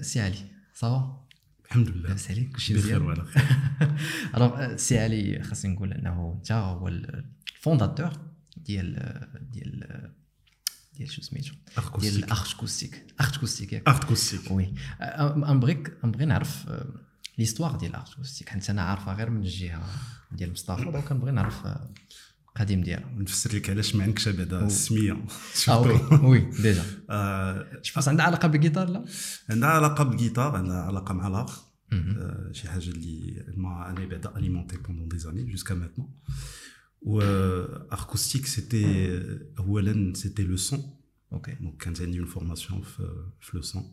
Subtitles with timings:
[0.00, 0.38] سي علي
[0.74, 1.24] ça va؟
[1.64, 2.08] الحمد لله.
[2.08, 3.02] لاباس عليك كلشي بخير مزيان.
[3.02, 3.42] وعلى خير
[4.36, 8.12] alors سي علي خاصني نقول أنه أنت هو ال fondateur
[8.56, 8.94] ديال
[9.52, 10.10] ديال
[10.96, 11.54] ديال شو سميتو؟
[11.98, 13.88] ديال Art Coustic Art Coustic ياك.
[13.88, 14.74] Art Coustic oui.
[15.36, 16.68] نبغيك نبغي نعرف
[17.38, 19.82] l'histoire ديال Art Coustic حيت أنا عارفها غير من الجهه
[20.32, 21.90] ديال مصطفى donc كنبغي نعرف آه،
[22.58, 24.66] القديم ديالها نفسر لك علاش ما عندكش بعدا أو.
[24.66, 25.26] السميه آه
[25.64, 25.68] surtout.
[25.70, 29.04] OK oui déjà آه، je pense عندها علاقه بالجيتار لا
[29.50, 31.56] عندها علاقه بالجيتار عندها علاقه مع لاغ
[31.92, 32.18] مهم.
[32.18, 36.10] آه، شي حاجة اللي ما أنا بعدا alimenté pendant des années jusqu'à maintenant
[37.02, 37.20] و
[37.90, 39.08] acoustique c'était
[39.58, 40.94] أولا c'était le son
[41.32, 43.92] OK donc كانت عندي une formation في في le son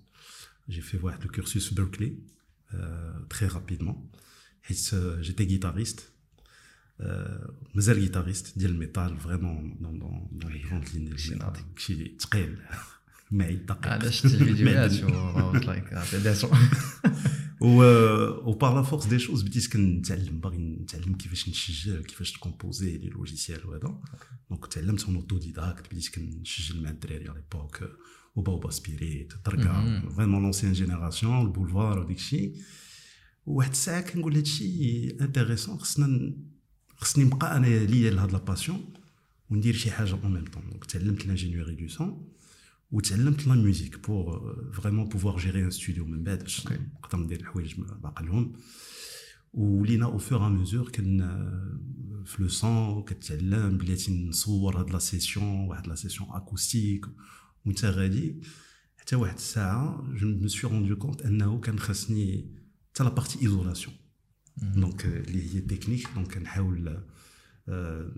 [0.70, 2.18] j'ai fait واحد le cursus في بيركلي
[3.30, 4.12] très rapidement
[4.62, 6.15] حيت j'étais guitariste
[7.76, 11.59] مازال guitariste ديال ال métal vraiment dans dans dans les grandes lignes شي ناضي.
[11.77, 12.58] شي ثقيل
[13.31, 15.13] معيد دقيق أنا شفت الفيديوهات معدن.
[15.44, 16.52] و like disons
[17.62, 17.84] و
[18.49, 22.98] و par la force des choses بديت كنتعلم باغي نتعلم كيفاش نسجل كيفاش ت composer
[22.98, 23.99] les logiciels وهذا
[24.49, 27.90] donc تعلمت en autodidacte بديت كنسجل مع الدراري à l'époque
[28.35, 30.10] هوبا هوبا سبيريت دركا مهم.
[30.10, 32.55] vraiment l'ancienne génération البولفار وديك الشيء
[33.46, 36.54] وواحد الساعة كنقول هادشي intéressant خصنا ن-
[36.96, 38.93] خصني نبقى أنا ليا لهاد la passion
[39.49, 42.32] وندير شي حاجة en même temps donc تعلمت l'ingénierie du son
[42.91, 46.68] وتعلمت la musique pour vraiment pouvoir gérer un studio من بعد باش.
[46.68, 47.73] نقدر ندير الحوايج
[48.04, 48.54] بعقلهم
[49.54, 51.18] ولينا au fur et à mesure qu'on
[52.26, 57.05] fait le son كتعلم بلاتي نصور هاد la session واحد la session acoustique
[57.66, 58.41] وانت غادي
[58.98, 62.55] حتى واحد الساعة je me suis rendu compte أنه كان خاصني
[62.93, 63.96] حتى la partie isolation
[64.57, 67.03] donc اللي هي technique donc كنحاول
[67.69, 68.11] آه،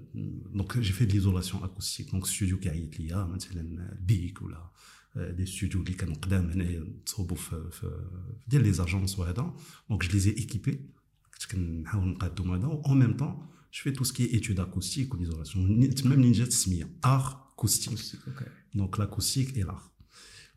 [0.54, 4.72] donc j'ai fait de l'isolation acoustique donc ستوديو كيعيط ليا مثلا بيك ولا
[5.16, 8.08] آه، des studios اللي كانوا قدام هنايا تصوبوا في, في
[8.48, 9.54] ديال les agences وهذا
[9.90, 10.90] donc je les ai équipés
[11.34, 14.60] كنت كنحاول نقادهم هذا و en même temps je fais tout ce qui est études
[14.60, 18.46] acoustiques et l'isolation تما منين جات السميه Art Coustic OK
[18.76, 19.82] donc l'acoustique et l'art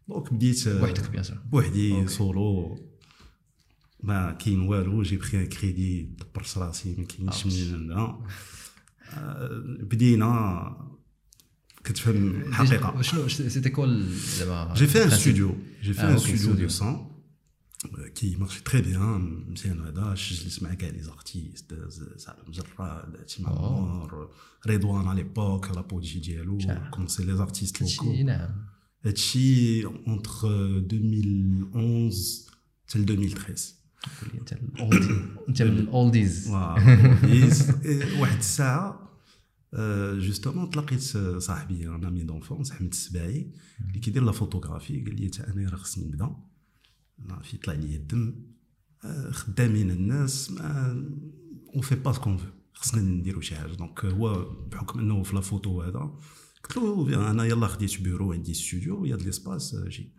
[0.09, 2.09] donc بديت آه، وحدك bien sûr بوحدي OK.
[2.09, 2.79] solo
[4.03, 7.49] ما كاين والو j'ai pris un crédit دبرت راسي ما كاينش OK.
[7.49, 8.17] منين نبدا
[9.13, 9.49] آه،
[9.81, 10.91] بدينا
[11.85, 14.07] كتفهم الحقيقة شنو c'était cool
[14.39, 15.15] زعما j'ai fait un principe.
[15.15, 16.61] studio j'ai fait آه، un OK، studio studio.
[16.61, 17.07] de son
[18.15, 21.75] qui marchait très bien مزيان هذا جلست مع كاع les artistes
[22.17, 24.31] سالم جراد تيمامور
[24.67, 26.91] رضوان à l'époque l'apogée ديالو شاع.
[26.91, 28.51] كونسي les artistes locaux هادشي نعم
[29.05, 32.51] هادشي entre 2011
[32.89, 33.80] حتى ل 2013 قول لي
[34.35, 34.53] انت
[35.49, 36.49] انت من ال oldies.
[38.21, 39.11] واحد الساعة
[40.15, 41.01] justement تلاقيت
[41.39, 43.51] صاحبي un ami d'enfance أحمد السباعي
[43.89, 46.37] اللي كيدير la photographie قال لي تا أنا راه خصني نبدأ.
[47.43, 48.35] في طلع لي الدم.
[49.05, 50.91] آه، خدامين الناس ما
[51.75, 52.39] on fait pas ce qu'on
[52.73, 53.73] خصنا نديرو شي حاجة.
[53.73, 56.19] donc هو بحكم إنه في la photo هذا
[56.65, 59.89] قلت له "bien، أنا يلا خديت بيرو عندي ستوديو و y a de l'espace آه،
[59.89, 60.13] j'ai.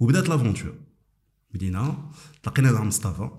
[0.00, 0.74] وبدأت l'aventure
[1.54, 2.10] بدينا
[2.42, 3.30] تلاقينا مع مصطفى.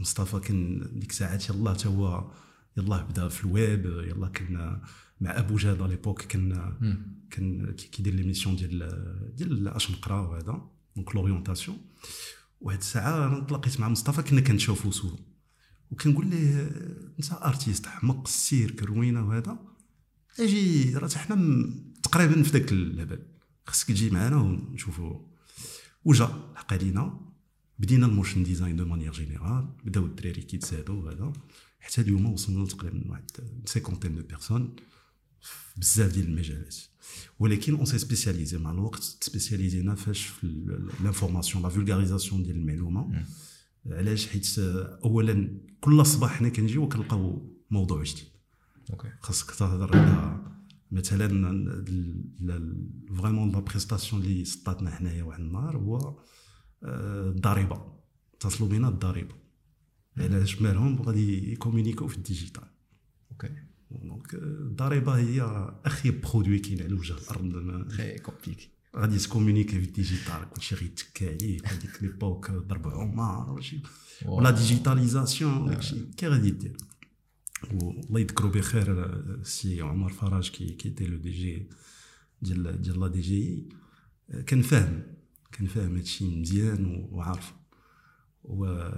[0.00, 2.30] مصطفى كان ديك الساعات يلاه تا هو
[2.76, 4.82] يلاه بدا في الويب يلاه كنا
[5.20, 6.72] مع أبو جاد l'époque كان
[7.30, 11.78] كان كي- كيدير l'émission ديال ديال اش نقرا وهذا donc l'orientation
[12.60, 15.16] واحد الساعة أنا تلاقيت مع مصطفى كنا كنشوفو سوا
[15.90, 16.60] وكنقول ليه
[17.18, 19.58] انت artiste حمق السير كروينة وهذا
[20.40, 21.70] أجي راه حنا
[22.02, 23.18] تقريبا في ذاك اللعبه
[23.66, 25.20] خصك تجي معنا ونشوفو.
[26.04, 26.24] وجا
[26.54, 27.20] لحق علينا
[27.78, 31.32] بدينا ال motion design de manière générale بداو الدراري كيتساعدوا وهذا
[31.80, 33.30] حتى اليوم وصلنا تقريبا واحد
[33.64, 34.76] cinquantaine de personnes
[35.76, 36.76] بزاف ديال المجالات.
[37.38, 40.46] ولكن on s'est spécialisé مع الوقت سبيسياليزينا فاش في
[41.04, 43.24] l'information la vulgarisation ديال المعلومة.
[43.86, 44.58] علاش؟ حيت
[45.04, 48.24] اولا كل صباح حنا كنجيو وكنلقاو موضوع جديد.
[48.90, 50.44] OK خاصك تهضر على
[50.92, 51.28] مثلا
[53.16, 56.18] vraiment la prestation اللي سطاتنا حنايا واحد النهار هو
[56.84, 57.92] الضريبة
[58.34, 59.34] اتصلوا بينا الضريبة.
[60.18, 62.64] علاش؟ مالهم؟ غادي يكومونيكو في ال digital.
[63.30, 63.50] OK
[63.90, 65.42] donc الضريبة هي
[65.84, 67.88] اخيب produit كاين على وجه الأرض.
[67.88, 70.50] très compliqué غادي تكومونيكي في ال digital.
[70.54, 73.82] كلشي غيتكا عليك هذيك l'époque ضرب عمر وشي
[74.26, 75.96] ولا digitalisation داكشي.
[76.16, 76.76] كي غادي دير
[77.72, 79.04] والله يذكرو بخير
[79.40, 81.68] السي عمر فرج كي qui était le DG
[82.42, 83.68] ديال ديال la DGI
[84.46, 85.17] كان فاهم.
[85.52, 87.54] كان فاهم هادشي مزيان وعارف
[88.44, 88.88] و...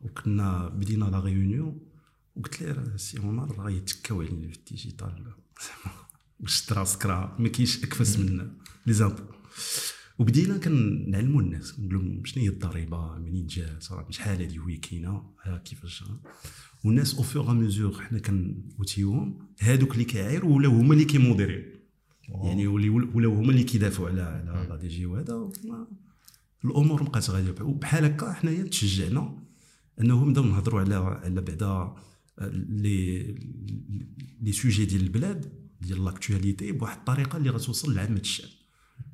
[0.00, 1.80] وكنا بدينا la réunion
[2.36, 5.34] وقلت ليه راه السي عمر راه يتكاو علينا في ال digital.
[5.60, 5.96] زعما
[6.40, 8.50] وشت راسك راه ما كاينش أكفس من
[8.86, 9.22] les impôts.
[10.18, 15.30] وبدينا كنعلموا الناس كنقول لهم شنو هي الضريبة منين جات راه شحال هذه وهي كاينة
[15.42, 16.04] ها كيفاش
[16.84, 21.75] والناس au fur et à mesure حنا كنوتيوهم هادوك اللي كيعايروا ولاو هما اللي كيموديريو.
[22.28, 25.52] يعني ولاو هما اللي كيدافعوا على على la DGI وهذا
[26.64, 29.38] الأمور بقات غاديه وبحال هكا حنايا تشجعنا
[30.00, 31.94] انه نبداو نهضروا على على بعدا
[32.40, 33.34] لي
[34.40, 38.48] لي سوجي ديال البلاد ديال l'actualité بواحد الطريقة اللي غتوصل لعامة الشعب.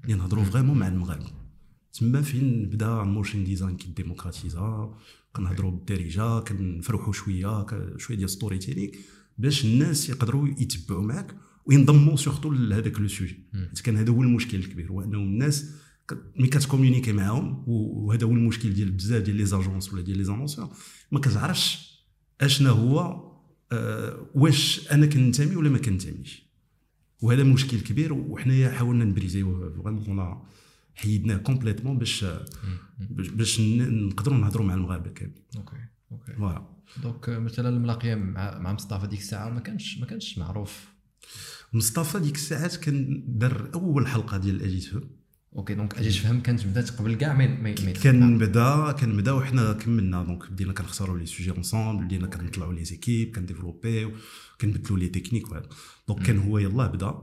[0.05, 1.31] اللي نهضروا vraiment مع المغاربة.
[1.93, 4.95] تما فين بدا ال motion design كيديموكراتيزا
[5.33, 7.67] كنهضروا بالدارجة كنفرحوا شوية
[7.97, 8.93] شوية ديال storytelling
[9.39, 14.59] باش الناس يقدروا يتبعوا معك وينضموا surtout لهذاك le sujet حيت كان هذا هو المشكل
[14.59, 15.71] الكبير هو أنه الناس
[16.37, 20.77] ملي كتكومونيكي معاهم وهذا هو المشكل ديال بزاف ديال les agences ولا ديال les annonceurs
[21.13, 21.93] ما كتعرفش
[22.41, 23.23] أشنا هو
[23.73, 26.53] آه واش أنا كننتمي ولا ما كننتميش.
[27.23, 30.43] وهذا مشكل كبير وحنايا حاولنا نبريزيو vraiment
[30.95, 32.25] حيدناه complètement باش
[33.11, 35.77] باش نقدروا نهضروا مع المغاربة كاملين OK
[36.13, 36.67] OK voilà
[37.03, 40.92] donc مثلا الملاقية مع مع مصطفى ديك الساعة ما كانش ما كانش معروف
[41.73, 45.11] مصطفى ديك الساعات كان دار أول حلقة ديال أجي تفهم
[45.57, 50.23] OK donc أجي تفهم كانت بدات قبل كاع ما كان بدا كان بدا وحنا كملنا.
[50.23, 54.13] donc بدينا كنختاروا les sujets ensemble بدينا كنطلعوا les équipes كنديفلوبيو
[54.61, 55.69] كنبدلوا les techniques وهذا.
[56.09, 57.15] donc كان هو يلاه بدا.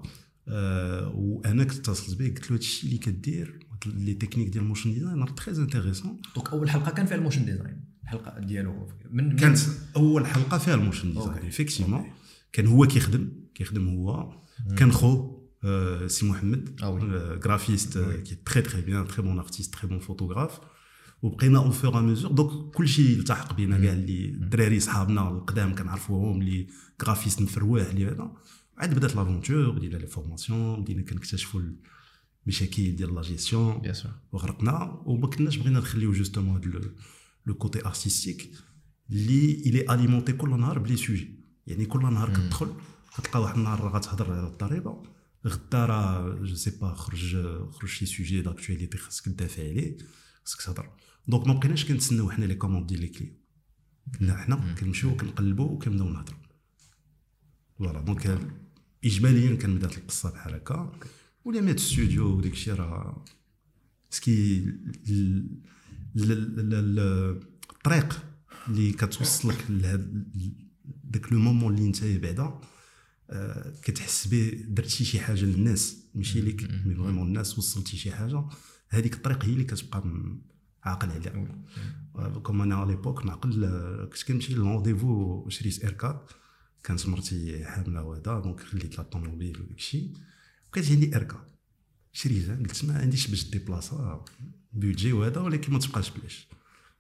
[0.48, 4.94] آه وأنا كنت اتصلت به قلت له هادشي اللي كدير les techniques ديال ال motion
[4.94, 8.90] design راه très intéressant donc أول حلقة كان فيها ال motion design الحلقة ديالو.
[9.12, 9.60] من كانت
[9.96, 12.06] أول حلقة فيها ال motion design effectivement
[12.54, 14.34] كان هو كيخدم كيخدم هو.
[14.78, 15.40] كان خو
[16.08, 16.82] سي محمد
[17.46, 20.60] graphiste كي très très bien très bon artiste très bon photographe
[21.22, 23.78] وبقينا au fur et à mesure donc كلشي التحق بينا.
[23.78, 26.68] كاع اللي الدراري صحابنا القدام كنعرفوهم اللي
[27.04, 28.32] graphiste مفروح اللي هذا.
[28.78, 31.62] عاد بدات l'aventure بدينا les formations بدينا كنكتشفوا
[32.46, 33.82] المشاكل ديال لا جيستيون
[34.32, 35.02] وغرقنا.
[35.06, 36.92] وما كناش بغينا نخليو justement هذا
[37.46, 38.52] le côté artistique
[39.12, 41.39] اللي il est alimenté كل نهار ب les sujets
[41.70, 42.74] يعني كل نهار كتدخل
[43.18, 45.04] كتلقى واحد النهار غتهضر على الضريبه
[45.48, 47.38] غدا راه je sais pas خرج
[47.72, 49.98] خرج شي sujet d'actualité خاصك تدافع عليه
[50.44, 50.90] خاصك تهضر.
[51.28, 53.34] donc ما بقيناش كنتسناو حنا les commandes ديال les clients
[54.20, 56.40] كنا حنا كنمشيو كنقلبوا وكنبداو نهضروا
[57.78, 58.40] voilà donc
[59.06, 61.00] اجماليا كان بدات القصة بحال هكا.
[61.46, 63.26] ولا مات ستوديو وداك الشيء راه
[64.10, 64.66] ce qui
[67.72, 68.26] الطريق
[68.68, 69.66] اللي كتوصلك
[71.04, 72.60] لهذاك le moment اللي انت بعدا
[73.30, 75.98] آه، كتحس به درتي شي حاجة للناس.
[76.16, 78.46] ماشي ليك mais vraiment الناس وصلتي شي حاجة.
[78.90, 80.04] هذيك الطريق هي اللي كتبقى
[80.84, 81.64] عاقل عليها.
[82.44, 86.20] comme أنا على l'époque نعقل آه، كنت كنمشي لل rendez-vous شريت إيركاد.
[86.84, 90.14] كانت مرتي حاملة وهذا donc خليت l'automobile وداك الشيء.
[90.68, 91.50] وكانت عندي إيركاد.
[92.12, 94.26] شريتها قلت ما عنديش باش ديبلاصا
[94.74, 96.48] بيدجي وهذا ولكن ما تبقاش بلاش.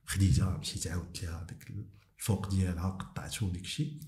[0.05, 1.71] خديتها مشيت عاودت لها داك
[2.19, 3.99] الفوق ديالها قطعته وداك الشيء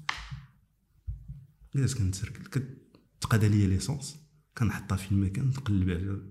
[1.75, 2.61] جالس كنتسركل
[3.19, 4.15] كتقاد ليا l'essence
[4.57, 6.21] كنحطها في المكان نقلب على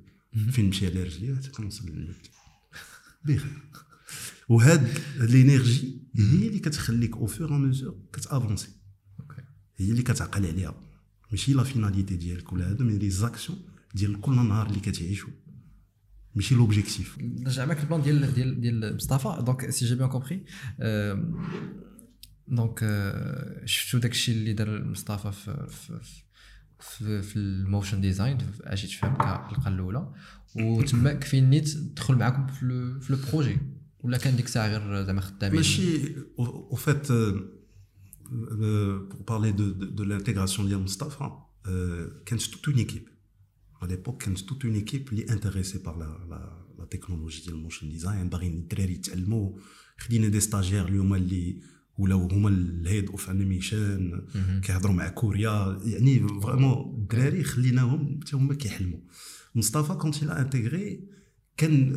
[0.52, 2.28] فين نمشي على رجلي حتى كنوصل للبيت
[3.24, 3.62] بخير.
[4.48, 8.68] وهاد l'énergie هي اللي كتخليك au fur et à mesure كتأفونسي.
[9.76, 10.74] هي اللي كتعقل عليها.
[11.30, 13.58] ماشي la finalité ديالك ولا هذا mais les actions
[13.94, 15.28] ديال كل نهار اللي كتعيشو.
[16.34, 20.44] ماشي l'objectif نرجع معك ال plan ديال ديال ديال مصطفى donc si j'ai bien compris
[22.48, 22.78] donc
[23.64, 26.00] شفتوا داك الشيء اللي دار مصطفى في في
[26.80, 30.12] في, في ال motion design أجي تفهم كالحلقه الاولى
[30.56, 33.58] وتما كفين نيت دخل معاكم في في le projet
[34.00, 37.12] ولا كان ديك الساعة غير زعما خدامين ماشي au fait
[39.10, 41.30] pour parler de, de, de l'intégration ديال مصطفى
[42.26, 43.08] كانت toute une équipe.
[43.82, 47.59] À l'époque كانت toute une équipe اللي intéressée par la, la, la technologie ديال ال
[47.59, 49.58] motion design باغيين الدراري يتعلموا
[49.98, 51.60] خدينا des stagiaires اليوم اللي
[51.98, 54.22] ولاو هما ال head of animation
[54.62, 59.00] كيهضروا مع كوريا يعني vraiment الدراري خليناهم حتى هما كيحلموا
[59.54, 61.08] مصطفى quand il a intégré
[61.56, 61.92] كان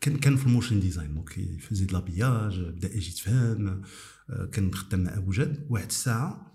[0.00, 3.82] كان كان في ال motion design donc faisait de l'habillage بدا يجي تفهم
[4.52, 6.49] كان خدام مع ابو جاد واحد الساعة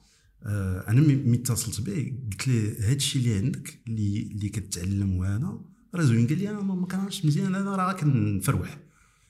[0.88, 5.62] أنا ملي اتصلت به قلت له هادشي اللي عندك اللي اللي كتعلم وهذا
[5.96, 6.28] راه زوين.
[6.28, 7.56] قال لي أنا ما كنعرفش مزيان.
[7.56, 8.80] أنا راه كنفروح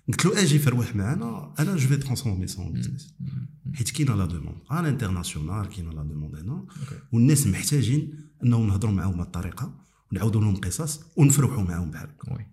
[0.07, 3.13] قلت له إجي فروح معنا أنا je vais transformer ça en business
[3.73, 6.65] حيت كاينة la demande على ال international كاينة la demande هنا.
[7.11, 12.45] والناس محتاجين أنهم نهضروا معاهم بهذه الطريقة ونعاودوا لهم قصص ونفرحوا معاهم بحال هكا.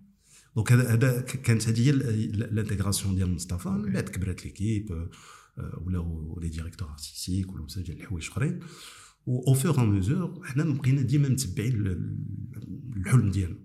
[0.55, 3.69] donc هذا هذا كانت هذه هي ال intégration ديال مصطفى.
[3.69, 5.09] من بعد كبرت l'équipe
[5.57, 8.59] ولاو les directeurs artistiques ولا ديال الحوايج اخرين
[9.25, 11.87] و au fur et à mesure حنا بقينا ديما متبعين
[12.95, 13.59] الحلم ديالنا.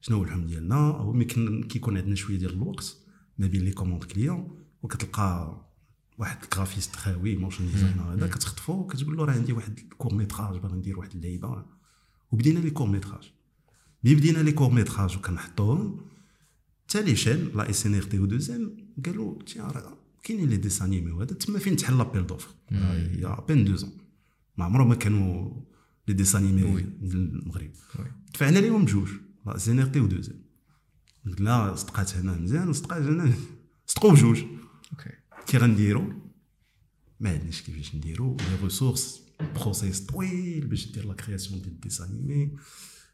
[0.00, 1.24] شنو هو الحلم ديالنا؟ هو
[1.68, 2.96] كيكون عندنا شوية ديال الوقت
[3.38, 5.60] ما بين les commandes clients وكتلقى
[6.18, 10.58] واحد ال graphiste خاوي motion designer هذا كتخطفو وكتقول له راه عندي واحد ال court-métrage
[10.58, 11.64] باغي ندير واحد اللعيبة.
[12.32, 13.32] وبدينا les courts-métrages
[14.04, 16.00] ملي بدينا les courts-métrages وكنحطوهم.
[16.88, 18.76] حتى les chaînes la SNRT و 2M
[19.06, 23.51] قالوا تيا راه كاينين les dessins animés وهذا تما فين تحل l'appel d'offres؟ il y
[23.51, 23.92] a bien deux ans
[24.56, 25.60] ما عمرهم ما كانوا
[26.08, 27.70] les dessins animés ديال المغرب
[28.34, 29.08] دفعنا لهم بجوج
[29.46, 30.44] la SNRT و 2M
[31.26, 33.32] قلنا صدقات هنا مزيان وصدقات هنا
[33.86, 34.42] صدقوا بجوج.
[34.92, 35.10] okay
[35.46, 36.12] كي غنديرو
[37.20, 38.36] ما عندناش كيفاش نديرو.
[38.36, 39.20] les ressources
[39.54, 42.56] process طويل باش دير la création ديال dessins animés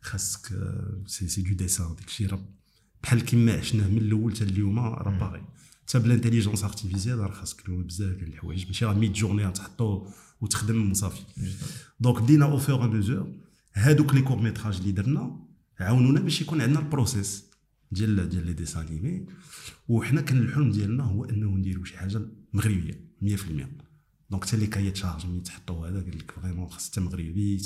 [0.01, 0.47] خاصك
[1.07, 2.45] c'est c'est du dessin داكشي راه
[3.03, 5.45] بحال كيما عشناه من الأول حتى اليوم راه باغي.
[5.83, 8.67] حتى بال intelligence artificielle راه خاصك بزاف ديال الحوايج.
[8.67, 10.07] ماشي راه Midjourney تحطو
[10.41, 11.23] وتخدم وصافي
[12.01, 13.33] donc بدينا au fur et à mesure
[13.75, 15.47] هادوك les courts-métrages اللي درنا
[15.81, 17.45] عاونونا باش يكون عندنا ال process
[17.93, 19.27] ديال ديال les dessins animés
[19.89, 22.21] وحنا كان الحلم ديالنا هو أنه نديرو شي حاجة
[22.53, 23.37] مغربية 100%
[24.31, 27.63] donc حتى les cahiers de charges ملي تحطوا هذا قال لك vraiment خاص حتى مغربي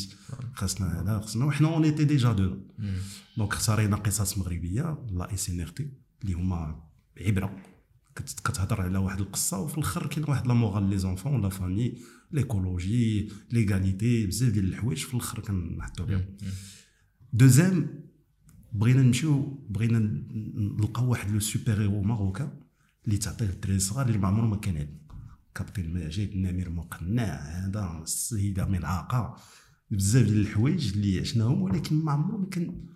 [0.54, 1.20] خاصنا هذا.
[1.20, 5.88] خاصنا وحنا on était déjà dedans اختارينا قصص مغربية la SNRT
[6.22, 6.82] اللي هما
[7.20, 7.56] عبرة.
[8.16, 11.94] كتهضر على واحد القصة وفي الآخر كاين واحد la morale les enfants la famille
[12.32, 16.24] l'écologie l'égalité بزاف ديال الحوايج في الآخر كنحطوا بهم.
[17.32, 18.04] 2M
[18.72, 19.98] بغينا نمشيو بغينا
[20.54, 22.50] نلقاو واحد le super-héros marocain
[23.06, 24.98] اللي تعطيه الدراري الصغار اللي ما عمره ما كان عندنا
[25.54, 29.36] كابتن ماجد النمر المقنع هذا السيدة ملعقة
[29.90, 32.86] بزاف ديال الحوايج اللي عشناهم ولكن ما عمره ما كان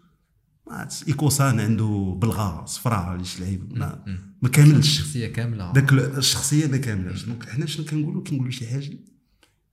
[1.09, 4.05] إيكوسان عنده بلغة صفراء اللي لعيب؟ ما,
[4.43, 4.87] ما كاملش.
[4.87, 5.73] الشخصية كاملة.
[5.73, 8.99] داك الشخصية ما كاملاش donc حنا شنو كنقولوا؟ كنقولوا شي حاجة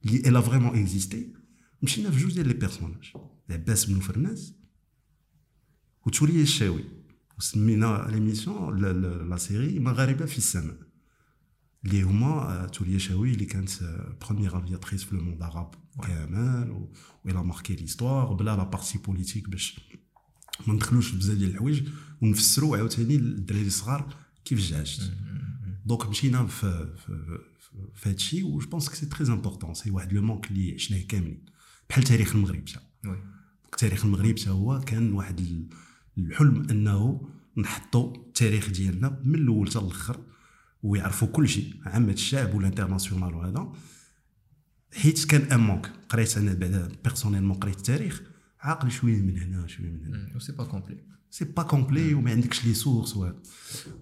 [0.06, 1.34] اللي elle a vraiment existé
[1.82, 3.14] مشينا في جوج ديال les personnages
[3.50, 4.54] عباس بن فرناس
[6.06, 6.84] وثريا الشاوي.
[7.38, 8.82] وسمينا l'émission
[9.30, 10.78] la série مغاربه في السماء
[11.86, 13.70] اللي هما ثريا شاوي اللي كانت
[14.22, 16.94] première aviatrice في le monde arabe كامل و
[17.26, 19.80] elle a marqué l'histoire بلا la partie politique باش
[20.68, 21.84] ما ندخلوش بزاف ديال الحوايج
[22.22, 25.12] ونفسروا عاوتاني للدراري الصغار كيف عاشت
[25.86, 26.96] donc مشينا في
[27.96, 31.02] في هادشي و je pense que c'est très important c'est واحد le manque اللي عشناه
[31.02, 31.46] كاملين.
[31.90, 32.80] بحال تاريخ المغرب حتى
[33.78, 35.68] تاريخ المغرب حتى هو كان واحد
[36.18, 40.20] الحلم أنه نحطوا التاريخ ديالنا من الأول حتى الأخر
[40.84, 43.72] ويعرفوا كل شيء عامة الشعب وال international وهذا
[44.94, 48.22] حيت كان un manque قريت أنا بعدا personnellement قريت التاريخ.
[48.66, 50.40] عاقل شوية من هنا شوية من هنا.
[50.40, 50.98] c'est pas complet.
[51.32, 53.36] c'est pas complet وما عندكش les sources وهذا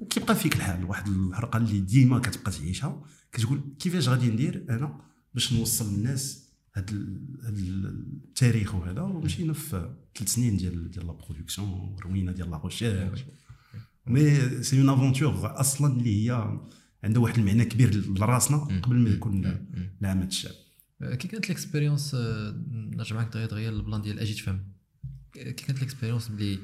[0.01, 5.01] وكيبقى فيك الحال واحد الحرقه اللي ديما كتبقى تعيشها كتقول كيفاش غادي ندير أنا
[5.34, 12.32] باش نوصل للناس هذا التاريخ وهذا ومشينا في ثلاث سنين ديال ديال la production روينا
[12.32, 13.25] ديال la recherche
[14.08, 16.60] mais c'est une aventure أصلا اللي هي
[17.03, 19.65] عندها واحد المعنى كبير لراسنا قبل ما يكون
[20.01, 20.53] لعامة الشعب
[21.15, 22.15] كي كانت l'expérience
[22.72, 24.63] نرجع معاك دغيا دغيا ال plan ديال أجي تفهم
[25.33, 26.60] كي كانت l'expérience اللي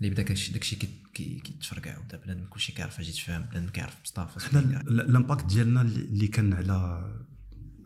[0.00, 0.76] اللي بدا داكشي
[1.14, 6.26] كيتفرقع وبدا بنادم كلشي كيعرف أجي تفهم بنادم كيعرف مصطفى حنا ال impact ديالنا اللي
[6.26, 6.74] كان على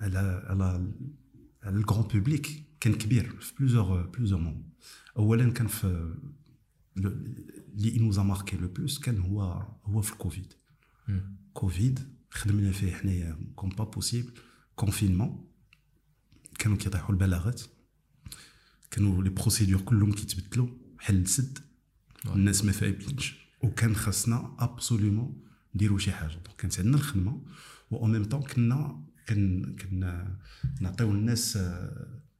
[0.01, 0.93] على على
[1.63, 4.71] على ال grand public كان كبير في plusieurs plusieurs moments
[5.17, 6.17] اولا كان في
[6.97, 9.43] اللي nous a marqué le plus كان هو
[9.85, 10.53] هو في الكوفيد
[11.53, 12.01] كوفيد
[12.31, 14.33] خدمنا فيه حنايا comme pas possible
[14.75, 15.48] confinement
[16.59, 17.63] كانوا كيطيحوا البلاغات.
[18.91, 21.59] كانوا les procédures كلهم كيتبدلوا حل سد
[22.27, 26.33] الناس ما فاهمينش وكان خاصنا absolument نديروا شي حاجة.
[26.33, 27.45] donc كانت عندنا الخدمة.
[27.91, 30.25] و même temps كنا كن كن
[30.81, 31.57] نعطيو الناس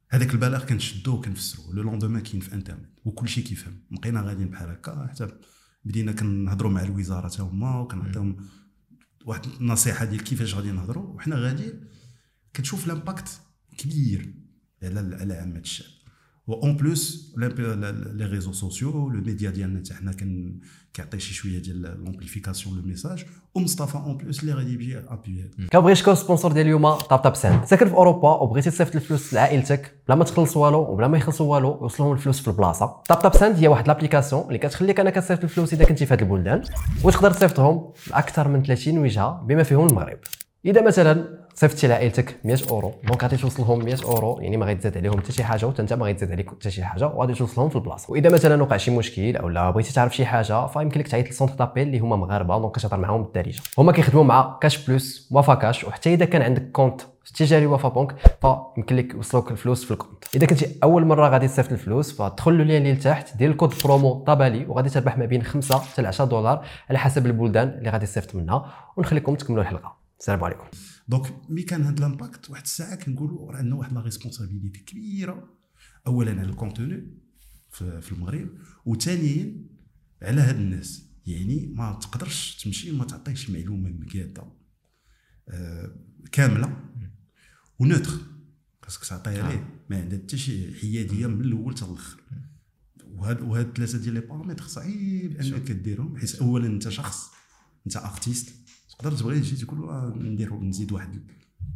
[0.09, 3.81] هذاك البلاغ كنشدوه كنفسروه le lendemain كاين في انترنت وكل شيء كيفهم.
[3.91, 5.07] بقينا غاديين بحال هكا.
[5.07, 5.27] حتى
[5.85, 7.79] بدينا كنهضروا مع الوزارة حتى هما.
[7.79, 8.37] وكنعطيهم
[9.25, 11.15] واحد النصيحة ديال كيفاش غادي نهضروا.
[11.15, 11.87] وحنا غاديين
[12.53, 13.41] كتشوف l'impact
[13.79, 14.33] كبير
[14.83, 15.99] على على عامه الشعب
[16.49, 20.13] en plus les réseaux sociaux le média ديالنا حتى حنا
[20.93, 25.91] كيعطي شي شوية ديال l'amplification le message ومصطفى en plus اللي غادي يجي ابيي كنبغي
[25.91, 30.23] نشكر sponsor ديال اليوم Taptap Send ساكن في اوروبا وبغيتي تصيفط الفلوس لعائلتك بلا ما
[30.23, 34.47] تخلص والو وبلا ما يخلصوا والو يوصلهم الفلوس في البلاصه Taptap Send هي واحد l'application
[34.47, 36.63] اللي كتخليك أنا كتصيفط الفلوس اذا كنتي في هذه البلدان
[37.03, 40.19] وتقدر تصيفطهم لاكثر من 30 وجهه بما فيهم المغرب
[40.65, 42.93] اذا مثلا صيفطتي لعائلتك 100 أورو.
[43.03, 44.39] donc غادي توصلهم 100 أورو.
[44.41, 47.07] يعني ما غيتزاد عليهم حتى شي حاجة وحتى انت ما غيتزاد عليك حتى شي حاجة
[47.07, 48.11] وغادي توصلهم في البلاصة.
[48.11, 51.34] وإذا مثلا وقع شي مشكل أو لا بغيتي تعرف شي حاجة فيمكن لك تعيط لل
[51.34, 53.61] centre d'appel اللي هما مغاربة donc كتهضر معاهم بالدارجة.
[53.77, 57.01] هما كيخدموا مع Cash Plus Wafacash وحتى إذا كان عندك compte
[57.35, 60.35] Attijariwafa Bank فيمكن لك يوصلوك الفلوس في ال compte.
[60.35, 63.73] إذا كنتي أول مرة غادي تصيفط الفلوس فدخل ال lien اللي لتحت دير ال code
[63.85, 67.89] promo طبالي وغادي تربح ما بين 5 حتى ل 10 دولار على حسب البلدان اللي
[67.89, 68.65] غادي تصيفط منها
[68.97, 69.99] ونخليكم تكملوا الحلقة.
[70.19, 70.65] السلام عليكم.
[71.09, 75.57] donc mais كان هذا ال impact واحد الساعة كنقولوا راه عندنا واحد la responsabilité كبيره
[76.07, 77.17] اولا على ال contenu
[77.69, 78.49] في, المغرب
[78.85, 79.65] وثانيا
[80.21, 84.43] على هاد الناس يعني ما تقدرش تمشي ما تعطيش معلومه مقاده
[85.49, 85.95] آه
[86.31, 86.83] كامله
[87.79, 88.11] و neutre
[88.81, 92.23] خاصك تعطيها ليه ما عندها حتى شي حياديه من الأول حتى الآخر
[93.05, 97.31] وهاد وهاد الثلاثه ديال les paramètres صعيب انك ديرهم حيت اولا انت شخص
[97.85, 98.68] انت artiste
[98.99, 101.21] تقدر تبغي تجي تقول آه ندير نزيد واحد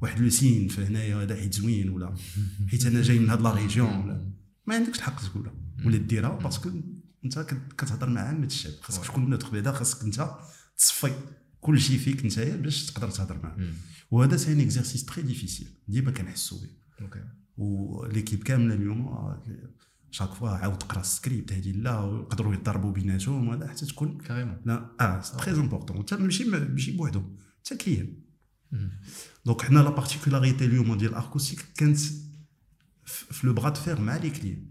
[0.01, 2.15] واحد la scène في هنايا هذا حيت زوين ولا؟
[2.71, 4.31] حيت أنا جاي من هاد la région ولا؟
[4.67, 5.53] ما عندكش الحق تقولها
[5.85, 6.71] ولا ديرها parce que
[7.25, 7.39] انت
[7.77, 10.29] كتهضر مع عامه الشعب خاصك تكون neutre بعدا خاصك انت
[10.77, 11.11] تصفي
[11.61, 13.57] كل شيء فيك نتايا باش تقدر تهضر معاه.
[14.11, 16.69] وهذا c'est un exercice très difficile ديما كنحسوا به
[17.01, 17.23] OK.
[17.57, 19.07] و l'équipe كاملة اليوم
[20.13, 24.89] chaque fois عاود تقرا السكريبت هذه لا ويقدروا يضربوا بيناتهم وهذا حتى تكون carrément لا
[25.01, 28.13] آه c'est très important حتى ماشي ماشي بوحدهم حتى client
[29.45, 31.99] donc حنا la particularité اليوم ديال اركوستيك كانت
[33.05, 34.69] في le bras de fer مع les clients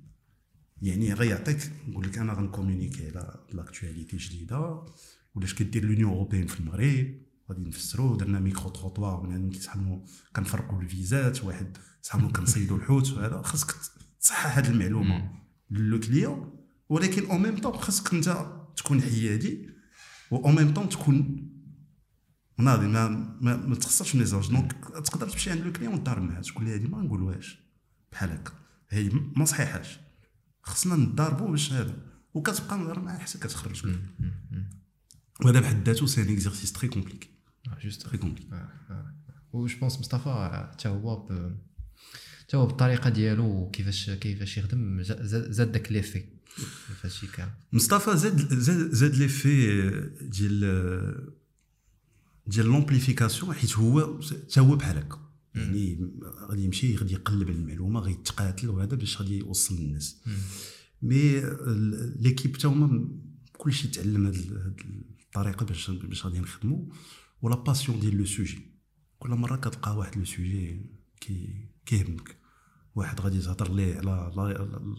[0.83, 4.85] يعني غيعطيك نقول لك أنا غنكومونيكي على l'actualité جديدة
[5.35, 7.15] ولاش كدير l'Union européenne في المغرب
[7.51, 9.99] غادي نفسروا درنا micro-trottoir بنادم كيسحبوا
[10.37, 13.75] كنفرقوا الفيزات واحد سحبوا كنصيدوا الحوت وهذا خاصك
[14.23, 15.33] تصحح هذه المعلومة.
[15.71, 19.69] le client ولكن au même temps خاصك انت تكون حيادي
[20.31, 21.49] و au même temps تكون
[22.59, 23.09] ناضي ما
[23.41, 24.73] ما, ما تخسرش ميزاج donc
[25.05, 27.59] تقدر تمشي عند le client وتضارب معاه تقول لي هذه ما نقولوهاش.
[28.13, 28.53] بحال هكا.
[28.91, 29.99] هي ما صحيحاش.
[30.63, 31.97] خصنا نضاربوا باش هذا.
[32.35, 33.97] وكتبقى نهضر معاه حتى كتخرج.
[35.45, 37.29] وهذا بحد ذاته c'est un exercice très compliqué
[37.83, 38.49] juste très compliqué
[39.53, 41.29] et je pense مصطفى حتى هو
[42.43, 46.25] حتى هو بالطريقة ديالو وكيفاش كيفاش يخدم زاد داك l'effet.
[47.35, 51.33] كامل مصطفى زاد زاد زاد l'effet ديال
[52.47, 55.33] ديال l'amplification حيت هو حتى هو بحال هكا.
[55.55, 56.11] يعني
[56.49, 60.23] غادي يمشي غادي يقلب المعلومة غيتقاتل وهذا باش غادي يوصل للناس.
[61.03, 61.41] mais
[62.21, 63.09] l'équipe حتى هما
[63.53, 64.39] كلشي تعلم هذه
[65.25, 66.87] الطريقة باش باش غادي نخدموا
[67.43, 68.59] و la passion ديال le sujet
[69.19, 70.87] كل مرة كتلقى واحد le sujet
[71.21, 72.42] كي كيهمك.
[72.95, 74.33] واحد غادي تهضر ليه على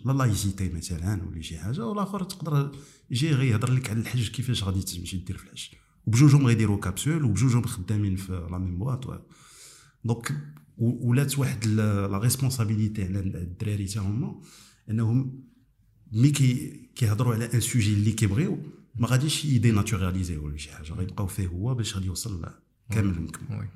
[0.06, 2.71] la laïcité مثلا ولا شي حاجة والآخر تقدر
[3.12, 5.67] يجي يهضر لك على الحج كيفاش غادي تمشي دير في الحج.
[6.08, 9.24] وبجوجهم غيديروا كابسول وبجوجهم خدامين في la même boîte
[10.06, 10.34] donc
[10.77, 14.41] ولات واحد la responsabilité على الدراري تا هما
[14.89, 15.43] أنهم
[16.12, 18.60] mais كي كيهضروا على un sujet اللي كيبغيو
[18.95, 22.53] ما غاديش يدي naturaliser ولا شي حاجة غيبقاو فيه هو باش غادي يوصل
[22.89, 23.67] كامل مكمل oui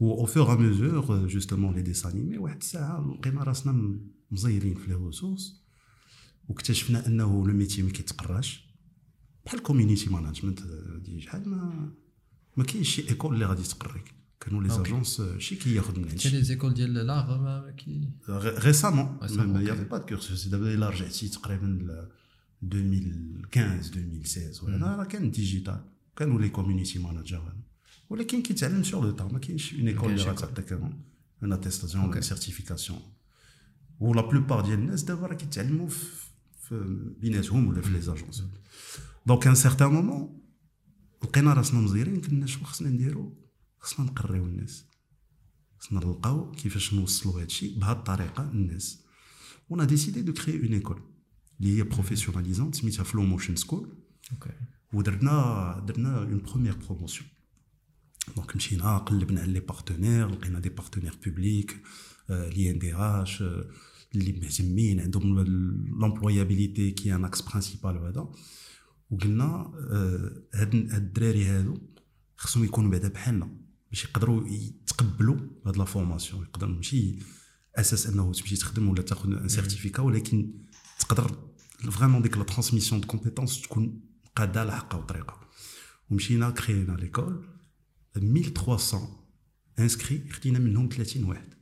[0.00, 3.98] و au fur et à mesure justement les dessins animés واحد الساعة لقينا راسنا
[4.30, 5.62] مزيرين في les ressources
[6.48, 8.66] واكتشفنا انه le métier ما كيتقراش
[9.46, 10.62] بحال community management
[11.04, 11.92] دي شحال ما
[12.56, 16.26] ما كاينش شي école اللي غادي تقريك كانوا les agences شي كياخذ من حتى عندك
[16.26, 19.68] les écoles ديال l'art ما كي récemment Récemment, ما ok.
[19.68, 22.08] y avait pas de cursus دابا الا رجعتي تقريبا ل
[22.62, 25.84] 2015 2016 ولا راه كان digital
[26.16, 27.52] كانوا les community managers
[28.10, 32.12] ولكن كيتعلم sur le tas ما كاينش une école اللي كاينش غتعطيك une attestation Ok.
[32.12, 33.00] une certification
[34.00, 36.04] و la plupart ديال الناس دابا راه كيتعلموا في
[36.60, 38.44] في بيناتهم ولا في les agences
[39.26, 40.40] donc un certain moment
[41.24, 43.38] لقينا راسنا مزيرين كنا شنو خصنا نديرو؟
[43.78, 44.84] خصنا نقريو الناس.
[45.78, 49.02] خصنا نلقاو كيفاش نوصلوا هادشي بهاد الطريقة للناس
[49.72, 51.00] on a décidé de créer une école
[51.60, 53.96] اللي هي professionnalisante سميتها Flow Motion School
[54.32, 54.50] OK
[54.92, 57.28] ودرنا درنا une première promotion
[58.36, 61.76] donc مشينا قلبنا على les partenaires لقينا des partenaires publics
[62.28, 63.42] l'INDH
[64.14, 65.38] اللي مهتمين عندهم
[66.00, 68.28] l'employabilité qui est un axe principal وهذا
[69.10, 71.78] وقلنا آه، هاد هاد الدراري هادو
[72.36, 73.56] خصهم يكونوا بعدا بحالنا
[73.90, 75.36] باش يقدروا يتقبلوا
[75.66, 77.18] هاد la formation يقدر ماشي
[77.76, 80.54] أساس انه تمشي تخدم ولا تاخذ un certificat ولكن
[80.98, 81.36] تقدر
[81.90, 84.00] vraiment ديك la transmission de compétences تكون
[84.36, 85.40] قاده على حقها وطريقه
[86.10, 87.55] ومشينا كرينا l'école
[88.16, 89.26] 1300
[89.78, 91.54] inscrits خدينا منهم 30 واحد.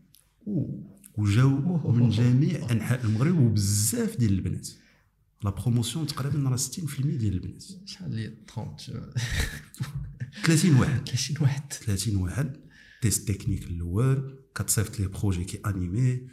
[1.17, 4.69] وجاو من جميع أنحاء المغرب وبزاف ديال البنات.
[5.45, 7.65] la promotion تقريبا راه 60% ديال البنات.
[7.85, 9.11] شحال لي 30
[10.45, 11.09] 30 واحد.
[11.09, 11.73] 30 واحد.
[11.73, 12.57] 30 واحد.
[13.03, 14.45] test technique الأول.
[14.55, 16.29] كتصيفط ليه projet كي animer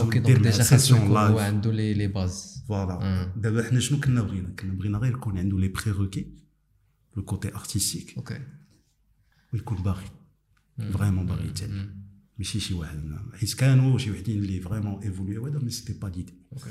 [0.00, 4.48] OK donc déjà خاصو هو عنده les les bases voilà دابا حنا شنو كنا بغينا؟
[4.48, 6.32] كنا بغينا غير يكون عنده les prérequis
[7.16, 8.40] le côté artistique OK
[9.52, 10.10] ويكون باغي
[10.92, 12.02] vraiment باغي يتعلم
[12.38, 16.34] ماشي شي واحد حيت كانوا شي وحدين اللي vraiment évolués هذا mais c'était pas l'idée
[16.52, 16.70] OK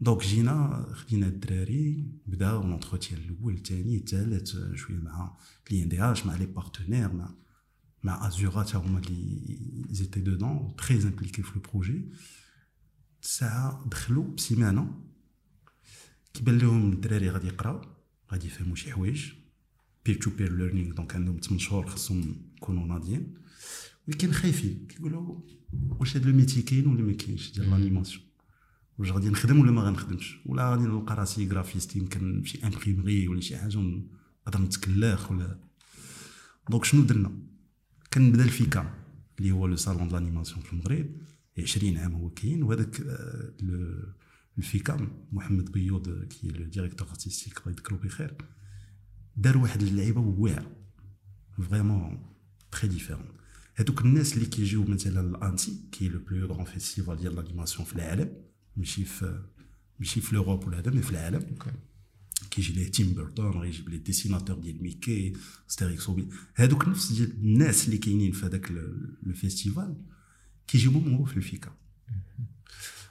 [0.00, 5.36] donc جينا خدينا الدراري بداو l'entretien الأول الثاني الثالث شوية مع
[5.68, 7.34] client DH مع les partenaires مع
[8.02, 12.08] مع Azura تا هما ils étaient dedans très impliqués في ال projet
[13.22, 15.04] ساعه دخلوا بسيمانه
[16.34, 17.80] كيبان لهم الدراري غادي يقراو
[18.32, 19.32] غادي يفهموا شي حوايج
[20.04, 23.34] peer to peer learning donc عندهم 8 شهور خصهم يكونوا ناضيين
[24.08, 25.40] ولكن خايفين كيقولوا
[25.72, 28.22] واش هاد ال métier كاين ولا ما كاينش ديال l'animation
[28.98, 33.40] واش غادي نخدم ولا ما غنخدمش ولا غادي نلقى راسي graphiste يمكن شي imprimerie ولا
[33.40, 33.78] شي حاجة
[34.46, 35.60] نقدر نتكلاخ ولا
[36.70, 37.32] donc شنو درنا
[38.12, 38.94] كنبدا ال FICAM
[39.38, 41.06] اللي هو le salon de l'animation في المغرب
[41.58, 43.02] 20 عام هو كاين وهذاك
[44.58, 48.34] ال FICAM محمد بيوض qui est le directeur artistique الله يذكرو بخير
[49.40, 50.76] دار واحد اللعيبة واعره
[51.68, 52.22] vraiment
[52.72, 53.28] très différent
[53.74, 57.84] هذوك الناس اللي كيجيو مثلا ل Annecy qui est le plus grand festival ديال l'animation
[57.84, 58.32] في العالم
[58.76, 59.42] ماشي في
[59.98, 61.46] ماشي في لوروب ولا هذا مي في العالم.
[61.50, 61.70] أوكي
[62.50, 65.32] كيجي ليه تيم بيرتون غيجيب ليه ديسيناتور ديال ميكي
[65.68, 69.96] ستيريكس وبي هذوك نفس ديال الناس اللي كاينين في هذاك لو فيستيفال
[70.66, 71.76] كيجيبوهم هو في الفيكا.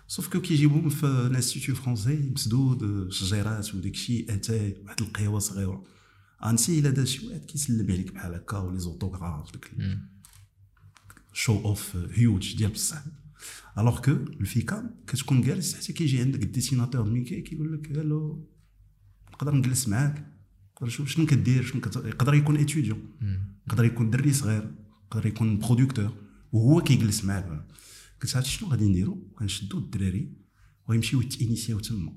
[0.08, 5.99] سوف كو كيجيبوهم في الانستيتيو فرونسي مسدود شجيرات وداك الشيء اتاي واحد القهوة صغيرة.
[6.46, 9.72] أنسي الا دار شي واحد كيسلم عليك بحال هكا ولي زوتوغراف داك
[11.34, 13.04] شو اوف هيوج ديال بصح
[13.78, 18.50] الوغ كو الفيكا كتكون جالس حتى كيجي عندك ال dessinateur Mickey كيقول لك ألو
[19.34, 20.34] نقدر نجلس معاك
[20.74, 21.96] نقدر نشوف شنو كدير شنو كت...
[21.96, 23.12] يقدر يكون étudiant
[23.68, 24.72] يقدر يكون دري صغير
[25.06, 26.14] يقدر يكون producteur
[26.52, 27.68] وهو كيجلس معاك.
[28.22, 30.34] قلت عرفتي شنو غادي نديرو؟ غنشدو الدراري
[30.88, 32.14] ويمشيو يتينيسيو تما.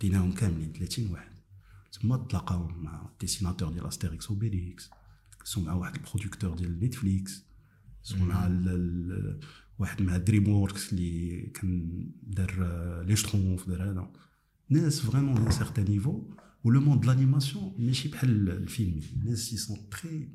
[0.00, 1.35] ديناهم كاملين 30 واحد.
[2.00, 4.90] تما تلاقاو مع ال dessinateur ديال Astérix et Obélix
[5.44, 7.44] soit مع واحد ال producteur ديال Netflix
[8.02, 8.50] soit مع.
[9.78, 14.12] واحد مع DreamWorks اللي كان دار les Schtroumpfs دار هذا.
[14.68, 19.00] ناس vraiment un certain niveau et le monde l'animation ماشي بحال الفيلم.
[19.12, 20.30] الناس ils sont très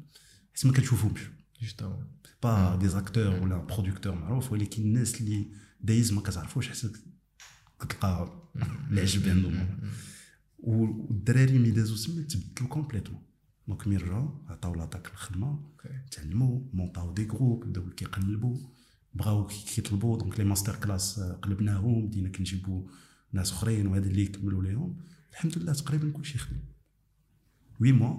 [0.54, 1.20] حيت ما كتشوفهمش.
[1.62, 2.08] justement
[2.44, 6.92] pas des acteurs ولا producteur معروف ولكن الناس اللي دايز ما كتعرفوش حتى
[7.80, 8.42] كتلقى
[8.92, 9.80] العجب عندهم.
[10.62, 13.22] والدراري ملي دازو تما تبدلوا complètement
[13.68, 15.60] donc ملي رجعوا عطاو l'attaque الخدمة
[16.12, 18.58] تعلموا مونطاو des groupes بداو كيقلبوا
[19.14, 22.84] بغاو كيطلبوا donc les master class قلبناهم بدينا كنجيبوا
[23.34, 24.98] ناس أخرين وهذا اللي يكملوا ليهم.
[25.32, 26.58] الحمد لله تقريبا كلشي خدم
[27.80, 28.18] وي موا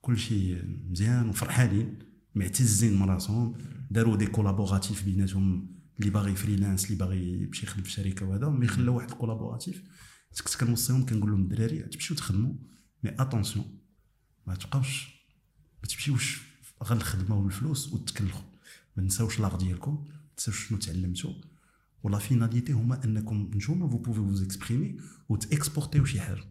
[0.00, 1.98] كلشي مزيان وفرحانين
[2.34, 3.58] معتزين من راسهم.
[3.90, 8.66] داروا des collaboratifs بيناتهم اللي باغي freelance اللي باغي يمشي يخدم في شركة وهذا mais
[8.66, 9.82] خلاو واحد ال collaboratif
[10.36, 12.54] كنت كنوصيهم كنقول لهم الدراري تمشيو تخدموا
[13.04, 13.78] mais attention
[14.46, 15.08] ما تبقاوش
[15.82, 16.42] ما تمشيوش
[16.82, 18.44] غير الخدمه والفلوس وتكلخوا
[18.96, 21.34] ما نساوش l'art ديالكم ما تنساوش شنو تعلمتوا
[22.02, 24.96] و la finalité هما انكم نتوما vous pouvez vous exprimer
[25.28, 26.44] وتاكسبورتيو شي حاجة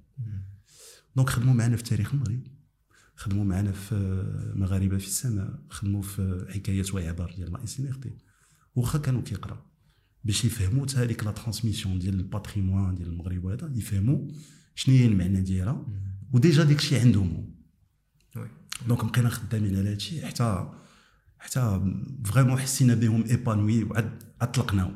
[1.16, 2.48] donc خدموا معنا في تاريخ المغرب
[3.16, 3.96] خدموا معنا في
[4.56, 8.18] مغاربه في السماء خدموا في حكايه وعبر ديال la SNRT
[8.76, 9.58] واخا كانوا كيقراو
[10.28, 14.28] باش يفهموا حتى هذيك la transmission ديال ال patrimoine ديال المغرب وهذا يفهموا
[14.76, 15.86] شنو هي المعنى ديالها
[16.34, 17.56] و déjà داك الشيء عندهم.
[18.88, 20.72] donc بقينا خدامين على هادشي حتى
[21.40, 21.94] حتى
[22.26, 24.96] vraiment حسينا بهم épanouis وعاد أطلقناهم.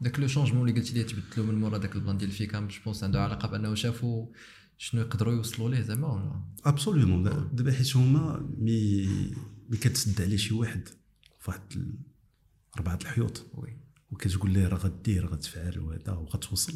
[0.00, 2.68] داك le changement اللي قلتي لي تبدلوا من مورا داك ال plan ديال ال FICAM
[2.68, 4.26] je pense عنده علاقة بأنه شافوا
[4.78, 7.22] شنو يقدروا يوصلوا ليه زعما ولا؟ absolument
[7.52, 9.06] دابا حيت هما mais
[9.68, 10.88] mais كتسد عليه شي واحد
[11.40, 11.60] فواحد
[12.76, 13.46] اربعه الحيوط.
[13.54, 13.83] Oui.
[14.10, 16.74] وكتقول ليه راه غدير غتفعل وهذا وغتوصل.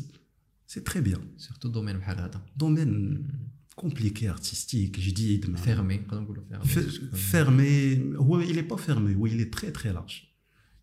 [0.67, 2.47] c'est très bien surtout domaine بحال هذا.
[2.57, 3.29] domaine
[3.77, 9.93] compliqué artistique جديد fermé نقدر نقولوا fermé fermé هو est pas fermé هو très très
[9.93, 10.29] large.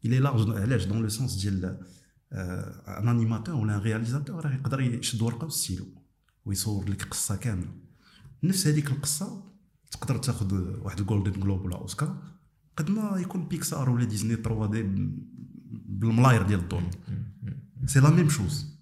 [0.05, 1.79] Il est large علاش؟ dans le sens ديال
[2.31, 5.85] un animateur ولا un réalisateur راه يقدر يشد ورقة وستيلو
[6.45, 7.73] ويصور لك قصة كاملة.
[8.43, 9.43] نفس هذيك القصة
[9.91, 12.23] تقدر تاخذ واحد ال Golden Globe ولا اوسكار
[12.77, 15.09] قد ما يكون بيكسار ولا ديزني 3 دي
[15.99, 16.83] بالملاير ديال الضوء
[17.85, 18.75] c'est la même chose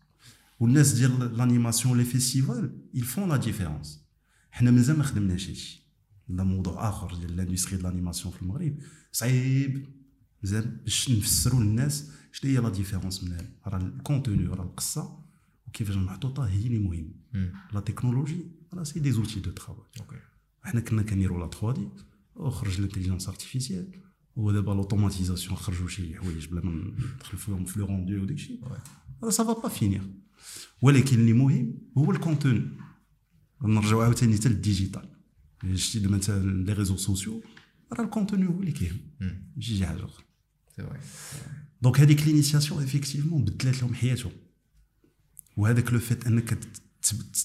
[0.59, 4.03] والناس ديال l'animation les festivals ils font la différence
[4.51, 5.83] حنا مازال ما خدمناش هادشي.
[6.29, 8.77] هذا موضوع آخر ديال l'industrie ديال l'animation في المغرب.
[9.11, 9.85] صعيب.
[10.43, 15.19] مزال باش نفسروا للناس شنو هي la différence من راه ال contenu راه القصة.
[15.67, 17.13] وكيفاش محطوطه هي اللي مهم.
[17.73, 20.19] la technologie راه c'est des outils de travail
[20.63, 21.87] حنا كنا كنديروا la 3D
[22.35, 23.91] وخرج l'intelligence artificielle
[24.35, 28.59] ودابا l'automatisation خرجوا شي حوايج بلا ما ندخل فيهم في le rendu وداك الشيء
[29.23, 30.01] هذا ça va pas finir
[30.81, 32.69] ولكن اللي مهم هو ال contenu
[33.61, 35.09] نرجعو عاوتاني حتى لل digital
[35.75, 37.41] شتي مثلا les réseaux sociaux
[37.93, 38.97] راه ال contenu هو اللي كيهم
[39.55, 40.25] ماشي شي حاجة أخرى
[41.81, 44.31] donc هذيك l'initiation effectivement بدلات لهم حياتهم
[45.57, 46.57] وهذاك le fait انك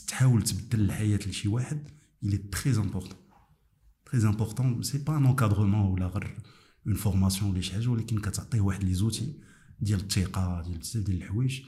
[0.06, 1.88] تحاول تبدل الحياة لشي واحد
[2.22, 3.16] il est très important.
[4.04, 4.82] Très important.
[4.82, 6.36] C'est pas un encadrement ولا غير
[6.88, 9.32] une formation ولا شي حاجة ولكن كتعطيه واحد les outils
[9.80, 11.60] ديال الثقة ديال بزاف ديال الحوايج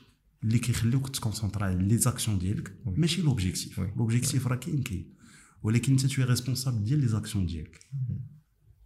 [0.44, 3.80] اللي كيخليوك تكونسونطرا على لي زاكسيون ديالك ماشي l'objectif.
[3.80, 5.14] L'objectif راه كاين كاين.
[5.62, 7.80] ولكن انت t'es responsable ديال les actions ديالك.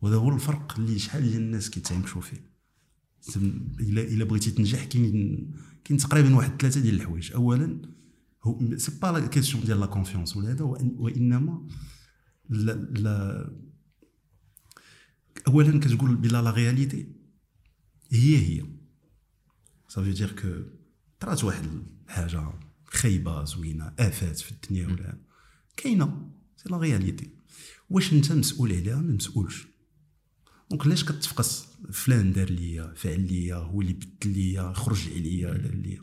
[0.01, 2.55] وهذا هو الفرق اللي شحال ديال الناس كيتعمقوا فيه.
[3.81, 5.51] الا إلا بغيتي تنجح كاين
[5.85, 7.33] كاين تقريبا واحد ثلاثة ديال الحوايج.
[7.33, 7.83] اولا
[8.43, 11.69] هو c'est pas la question ديال la confiance ولا هذا وإنما
[12.51, 13.51] لا لا
[15.49, 17.07] اولا كتقول بلا la réalité.
[18.13, 18.65] هي هي.
[19.89, 20.63] صافي دير كو
[21.21, 21.69] طرات واحد
[22.07, 22.53] الحاجة
[22.85, 25.19] خايبة زوينة آفات في الدنيا ولا
[25.77, 26.31] كاينة.
[26.57, 27.31] c'est la réalité
[27.91, 29.67] واش أنت مسؤول عليها؟ ما مسؤولش.
[30.71, 35.75] donc علاش كتفقس؟ فلان دار ليا فعل ليا هو اللي بدل ليا خرج عليا دار
[35.75, 36.03] ليا.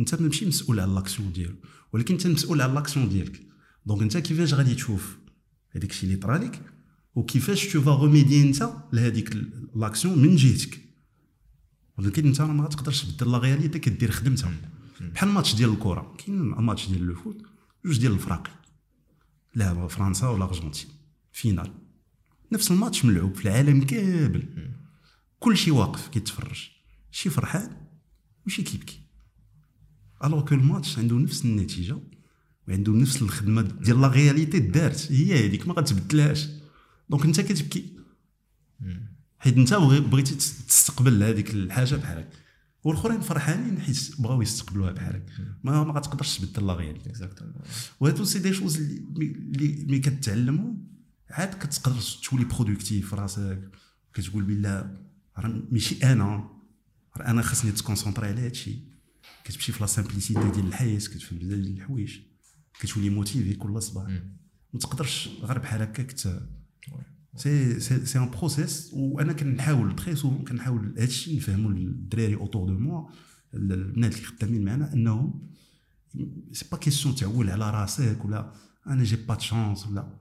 [0.00, 1.56] أنت ماشي مسؤول على l'action ديالو
[1.92, 3.46] ولكن أنت مسؤول على l'action ديالك.
[3.86, 5.18] donc أنت كيفاش غادي تشوف
[5.70, 6.62] هذاك الشيء اللي طرا لك؟
[7.14, 9.36] وكيفاش tu vas remédier انت لهذيك
[9.76, 10.80] l'action من جهتك.
[11.98, 14.52] ولكن انت ما غاتقدرش تبدل la réalité كدير خدمتها
[15.00, 17.42] بحال الماتش ديال الكره كاين الماتش ديال le foot
[17.84, 18.50] جوج ديال الفراقي
[19.56, 20.88] لعب فرنسا ولا الارجنتين
[21.32, 21.72] finale
[22.52, 24.72] نفس الماتش ملعوب في العالم كامل.
[25.40, 26.68] كلشي واقف كيتفرج.
[27.10, 27.76] شي فرحان
[28.46, 29.00] وشي كيبكي.
[30.24, 31.98] alors que ال match عنده نفس النتيجة
[32.68, 35.12] وعنده نفس الخدمة ديال la réalité دارت.
[35.12, 36.48] هي هذيك ما غتبدلهاش.
[37.12, 37.96] donc انت كتبكي.
[39.38, 42.28] حيت انت بغيتي تستقبل هذيك الحاجة بحالك.
[42.84, 45.30] والأخرين فرحانين حيت بغاو يستقبلوها بحالك.
[45.64, 47.28] ما ما غتقدرش تبدل la réalité
[48.00, 49.02] وهادو c'est des choses اللي
[49.86, 50.86] ملي كتعلمهم
[51.30, 53.70] عاد كتقدر تولي productif في راسك.
[54.14, 54.96] كتقول بالله
[55.38, 56.50] راه ماشي أنا.
[57.16, 58.78] راه أنا خاصني نتكونسونطري على هادشي.
[59.44, 62.18] كتمشي في la simplicité ديال الحياة كتفهم بزاف ديال الحوايج.
[62.80, 64.08] كتولي motivé كل صباح.
[64.72, 66.14] ما تقدرش غير بحال هكاك
[67.36, 72.78] c'est c'est c'est un process وأنا كنحاول très souvent كنحاول هادشي نفهمو للدراري autour de
[72.78, 73.10] moi
[73.54, 75.50] البنات اللي خدامين معنا إنهم
[76.52, 78.52] سي با كيسيون تعول على راسك ولا
[78.86, 80.18] أنا جي با تشانس ولا.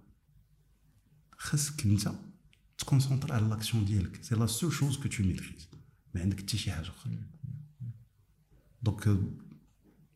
[1.37, 2.11] خاصك أنت
[2.77, 4.23] تكونسونطر على لاكسيون ديالك.
[4.23, 5.67] سي لا سول شوز كو تو ميتريز
[6.15, 7.17] ما عندك حتى شي حاجة أخرى.
[8.83, 9.19] دونك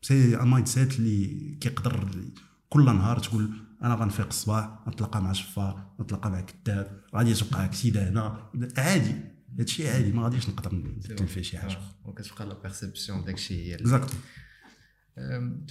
[0.02, 2.24] سي ان مايند سيت اللي كيقدر
[2.70, 3.52] كل نهار تقول
[3.84, 9.16] أنا غنفيق الصباح نتلاقى مع شفار نتلاقى مع كتاب غادي توقع اكسيدا هنا عادي
[9.60, 13.76] هادشي عادي ما غاديش نقدر نبدل فيه شي حاجة وكتبقى لا بيرسيبسيون داكشي هي.
[13.76, 14.18] اكزاكتو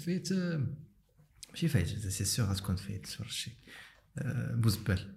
[0.05, 0.33] فايت
[1.51, 3.53] ماشي فايت سي سيغ غتكون فايت تفرجتي.
[4.55, 5.17] بوزبال.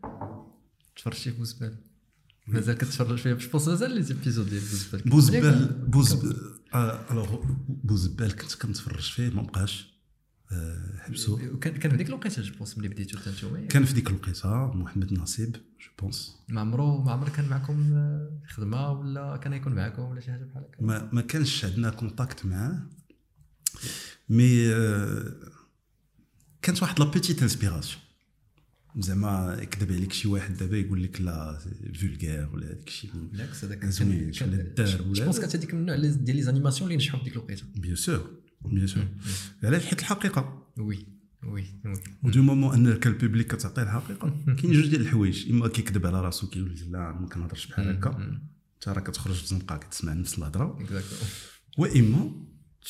[0.95, 1.83] تفرجتي في بوزبال
[2.47, 5.01] مازال كتفرج فيه جو بونس مازال لي زيبيزود ديال بوزبال.
[5.01, 6.59] بوزبال بوزبال
[7.11, 9.96] الوغ بوزبال كنت كنتفرج فيه ما بقاش.
[10.99, 14.09] حبسو كان كان في ديك الوقيته جو بونس ملي بديتو حتى نتوما كان في ديك
[14.09, 17.93] الوقيته محمد نصيب je pense ما عمرو ما عمر كان معكم
[18.47, 22.45] خدمة ولا كان يكون معكم ولا شي حاجة بحال هكا؟ ما ما كانش عندنا contact
[22.45, 22.89] معاه.
[24.29, 24.67] mais
[26.61, 28.01] كانت واحد la petite inspiration
[28.99, 31.59] زعما يكذب عليك شي واحد دابا يقول لك لا
[31.93, 33.11] vulgaire ولا هذاك الشيء.
[33.13, 37.19] بالعكس هذاك زوين ولا دار je pense كانت هذيك النوع ديال les animations اللي نجحوا
[37.19, 39.07] في ديك الوقيته bien sûr bien sûr
[39.63, 41.05] علاش حيت الحقيقة oui
[41.43, 41.93] oui oui
[42.23, 46.47] ودو moment انك ال public كتعطيه الحقيقة كاين جوج ديال الحوايج اما كيكذب على راسو
[46.47, 48.39] كيقول لا ما كنهضرش بحال هكا
[48.75, 50.79] انت راه كتخرج في الزنقه كتسمع نفس الهضره
[51.77, 52.31] واما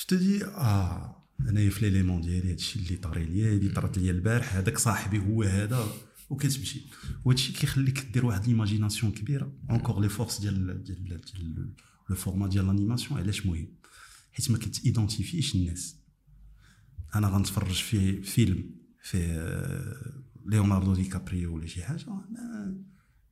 [0.07, 4.77] تدي آه انايا في l'élément ديالي هادشي اللي طاري ليا هادي طرات ليا البارح هذاك
[4.77, 5.87] صاحبي هو هذا
[6.29, 6.81] وكتمشي
[7.25, 11.73] وهادشي كيخليك دير واحد l'imagination كبيره encore les forces ديال ديال ديال
[12.09, 13.67] le format ديال l'animation علاش مهم
[14.37, 15.95] حيت ما كتيدونتيفيش الناس
[17.15, 18.69] أنا غنتفرج في فيلم
[19.01, 19.17] في
[20.45, 22.05] ليوناردو دي كابريو ولا شي حاجة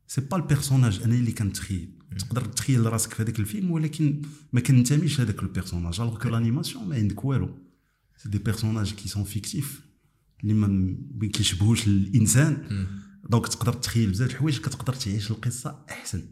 [0.07, 1.91] c'est pas ال personnage أنا اللي كنتخيل.
[2.19, 4.21] تقدر تخيل راسك في هذاك الفيلم ولكن
[4.53, 7.59] ما كنتميش لهذاك ال personnage alors que l'animation ما عندك والو.
[8.17, 9.81] c'est des personnages qui sont fictifs
[10.43, 10.97] اللي ما
[11.33, 12.87] كيشبهوش الإنسان.
[13.29, 16.27] donc تقدر تخيل بزاف الحوايج كتقدر تعيش القصة أحسن.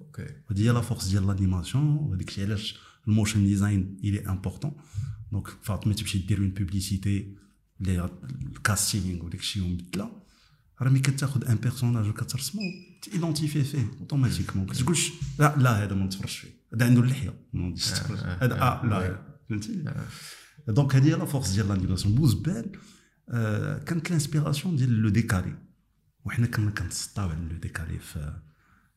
[0.00, 0.26] OK.
[0.50, 4.72] ودي هي la force ديال l'animation وهذاك الشيء علاش ال motion design il est important
[5.32, 7.36] donc فاطمه تمشي دير une publicité
[7.80, 8.10] اللي
[8.56, 10.10] ال casting وداك الشيء ومبدله
[10.82, 12.62] راه ملي كتاخذ un personnage وكترسمو
[13.02, 17.68] تيدونتيفي فيه automatiquement ما كتقولش لا لا هذا ما نتفرجش فيه هذا عنده اللحيه ما
[17.68, 19.84] نجيش نتفرج هذا آه لا فهمتي
[20.68, 22.72] donc هذه هي la force ديال l'animation بوزبال
[23.28, 25.54] آه، كانت ال inspiration ديال le décalé
[26.24, 28.40] وحنا كنا كنتسطاو على le décalé في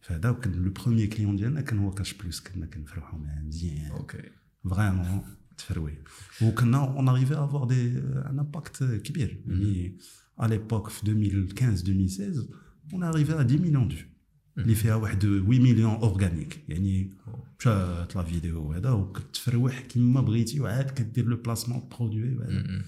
[0.02, 3.92] في هذا وكان le premier client ديالنا كان هو Cash Plus كنا كنفرحوا معاه مزيان.
[3.92, 4.24] OK
[4.70, 5.22] vraiment
[5.58, 5.98] تفروي.
[6.42, 9.44] وكنا on arrivait à avoir des un impact كبير.
[9.48, 9.98] يعني
[10.42, 12.48] à l'époque في 2015 2016
[12.94, 14.10] on arrivé à 10 millions de vues
[14.58, 17.14] اللي فيها واحد 8 مليون organique يعني
[17.60, 22.82] مشات la vidéo هذا وكتفروح كيما بغيتي وعاد كدير le placement produit وهذا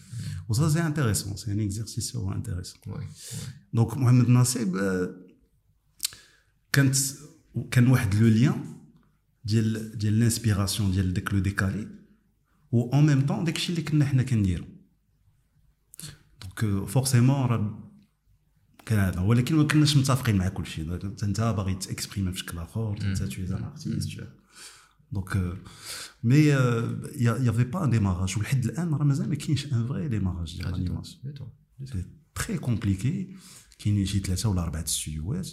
[0.50, 3.08] و ça c'est intéressant c'est un exercice هو intéressant oui
[3.74, 5.16] donc محمد نصيب آه،
[6.72, 6.96] كانت
[7.72, 8.76] كان واحد le lien
[9.46, 11.88] ديال ديال l'inspiration ديال داك le décalé
[12.72, 14.66] و en même temps داكشي اللي كنا حنا كنديرو.
[16.42, 17.92] donc forcément راه
[18.86, 19.20] كان هذا.
[19.20, 23.36] ولكن ما كناش متفقين مع كل شيء انت باغي ت exprimer بشكل آخر انت es
[23.36, 24.24] un artiste
[25.12, 25.58] donc
[26.24, 30.58] mais y avait pas un démarrage ولحد الان راه مازال ما كاينش un vrai démarrage
[30.58, 31.34] ديال l'animation
[31.86, 33.36] c'est très compliqué
[33.80, 35.50] كاينين شي ثلاثة ولا اربعه استوديوهات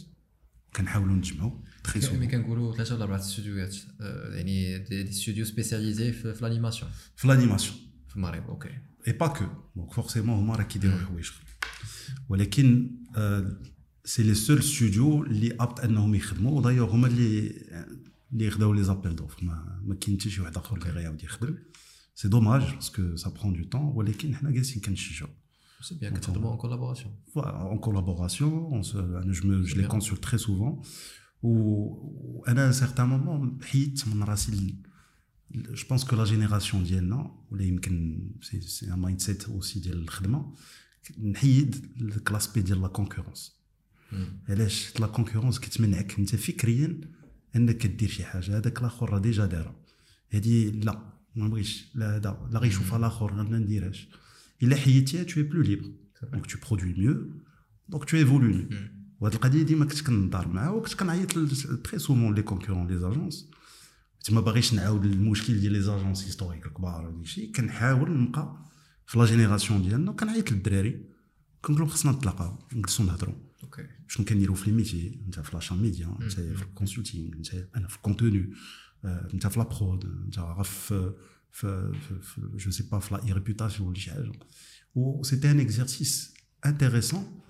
[0.78, 1.50] كنحاولوا نجمعوا.
[1.84, 6.34] très ملي souvent كنقولوا ثلاثة ولا أربعة استوديوهات آه، يعني des des studios spécialisés في
[6.34, 6.84] في l'animation.
[7.16, 7.72] في l'animation.
[8.08, 9.44] في المغرب OK et pas que
[9.76, 11.48] donc forcément هما راه كيديروا حوايج اخرين
[12.28, 12.90] ولكن
[14.04, 17.52] c'est les seuls studios اللي aptes انهم يخدموا ودايوغ هما اللي
[18.32, 21.58] اللي خداو les appels d'offres ما, ما كاين حتى شي واحد اخر اللي غيعاود يخدم
[22.14, 25.30] c'est dommage parce que ça prend du temps ولكن حنا جالسين كنشجعوا
[25.80, 28.50] c'est bien كتخدموا en collaboration en collaboration.
[28.76, 28.96] On se,
[29.36, 29.88] je, me, je les bien.
[29.88, 30.82] consulte très souvent.
[31.42, 34.74] Ou à un certain moment, حيدت من راسي ال-
[35.54, 39.98] ال- je pense que la génération ديالنا ولا يمكن c'est c'est un mindset aussi ديال
[40.02, 40.54] الخدمه
[41.22, 43.58] نحيد ديك l'aspect ديال la concurrence
[44.48, 47.00] علاش la concurrence كتمنعك انت فكريا
[47.56, 49.76] انك دير شي حاجة هذاك الآخر راه déjà دارها
[50.30, 54.08] هذه لا ما بغيتش لا هذا لا غيشوفها الآخر أنا ما نديرهاش
[54.62, 55.86] الا حيدتيها tu es plus libre
[56.32, 57.16] donc tu produis mieux
[57.88, 58.74] donc tu évolues
[59.20, 61.32] وهاد القضية ديما كنت كنضار معاها وكنت كنعيط
[61.84, 63.50] très souvent les concurrents les agences
[64.18, 68.56] كنت ما باغيش نعاود المشكل ديال les agences historiques الكبار وداك الشيء كنحاول نبقى
[69.06, 71.04] في la génération ديالنا وكنعيط للدراري
[71.62, 75.74] كنقول لهم خصنا نتلاقاو نجلسوا نهضروا OK شنو كنديروا في ال métier انت في l'achat
[75.74, 78.52] média انت في ال consulting انت أنا في ال contenu
[79.04, 81.14] آه، انت في la prod انت راه في
[81.52, 84.32] في في- je sais pas في la réputation ولا شي حاجة
[84.94, 86.34] و c'était un exercice
[86.66, 87.40] intéressant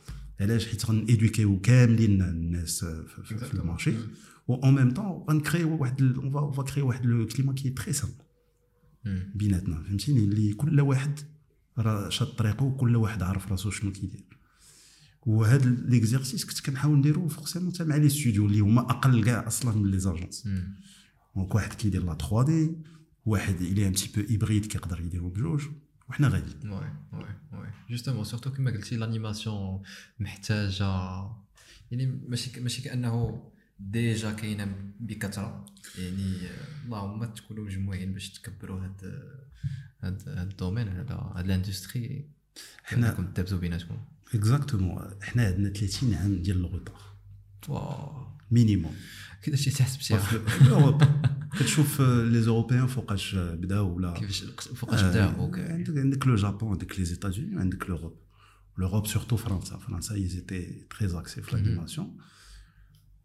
[0.41, 3.23] علاش حيت غن éduquer كاملين الناس في,
[3.55, 3.93] ال marché
[4.49, 7.71] و en même temps غن créer واحد on va va créer واحد le climat qui
[7.71, 7.93] est très
[9.35, 11.21] بيناتنا فهمتيني اللي كل واحد
[11.79, 14.25] راه شاد طريقه وكل واحد عارف راسو شنو كيدير
[15.27, 19.77] وهذا l'exercice كنت كنحاول نديرو forcément حتى مع les studios اللي هما أقل كاع أصلا
[19.77, 20.49] من les agences
[21.37, 22.77] donc واحد كيدير la 3D
[23.29, 25.63] واحد إلى un petit peu hybride كيقدر يديرو بجوج
[26.09, 29.83] وحنا غادي oui oui oui justement surtout كما قلتي l'animation
[30.21, 30.85] محتاجة.
[31.91, 33.43] يعني ماشي ماشي كأنه
[33.79, 35.67] déjà كاينة بكثرة.
[35.99, 36.35] يعني
[36.85, 39.05] اللهم تكونوا مجموعين باش تكبروا هاد
[40.01, 42.31] هاد هاد ال domaine هذا هاد ال industrie
[42.85, 43.99] حنا- كنتم تدابزوا بيناتكم.
[44.35, 47.03] exactement حنا عندنا 30 عام ديال ال retard
[47.69, 48.27] واو.
[48.51, 48.95] minimum
[49.43, 51.23] كيفاش في اوروبا
[51.59, 55.61] كتشوف les Européens فوقاش بداو ولا كيفاش فوقاش بداو؟ OK.
[55.63, 58.17] عندك عندك le Japon عندك les États-Unis وعندك l'Europe
[58.79, 62.03] l'Europe surtout فرنسا فرنسا ils étaient très axés في l'animation.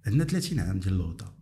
[0.08, 1.36] عندنا 30 عام ديال الغوطا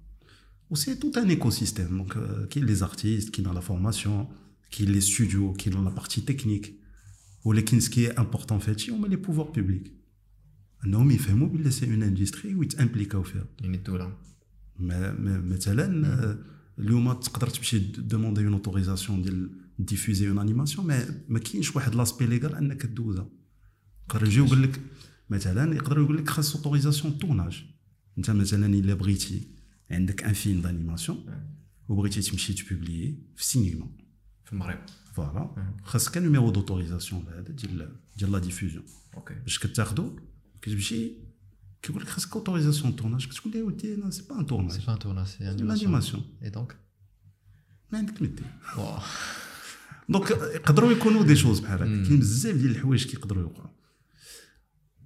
[0.69, 4.27] و c'est tout un écosystème donc كاين les artistes كاين la formation
[4.71, 6.73] كاين les studios كاين la partie technique
[7.43, 9.91] ولكن ce qui est important في هادشي هما les pouvoirs publics
[10.85, 14.17] انهم يفهموا بلي c'est une industrie ويت impliquer فيها يعني الدولة
[14.79, 16.37] ما- ما- مثلا آه،
[16.81, 22.25] اليوم تقدر تمشي demander une autorisation ديال diffuser une animation ما ما كاينش واحد l'aspect
[22.25, 23.29] légal انك دوزها
[24.09, 24.81] يقدر يجي يقول لك
[25.29, 27.63] مثلا يقدر يقول لك خاص autorisation tournage.
[28.17, 29.47] انت مثلا إلا بغيتي
[29.91, 31.25] عندك un film d'animation
[31.89, 33.87] وبغيتي تمشي ت publier في السينما.
[34.45, 34.79] في المغرب.
[35.13, 35.73] voilà.
[35.83, 40.19] خاصك numéro d'autorisation هذا ديال ديال la diffusion OK باش كتاخدو
[40.61, 41.11] كتمشي
[41.81, 44.95] كيقول لك خاصك autorisation tournage كتقول له ودي أنا c'est pas un tournage c'est pas
[44.95, 46.77] tournage c'est l'animation et donc
[47.91, 48.45] ما عندك ما دير
[50.09, 52.07] donc يقدروا يكونوا des choses بحال هكا.
[52.07, 53.69] كاين بزاف ديال الحوايج كيقدروا يوقعوا.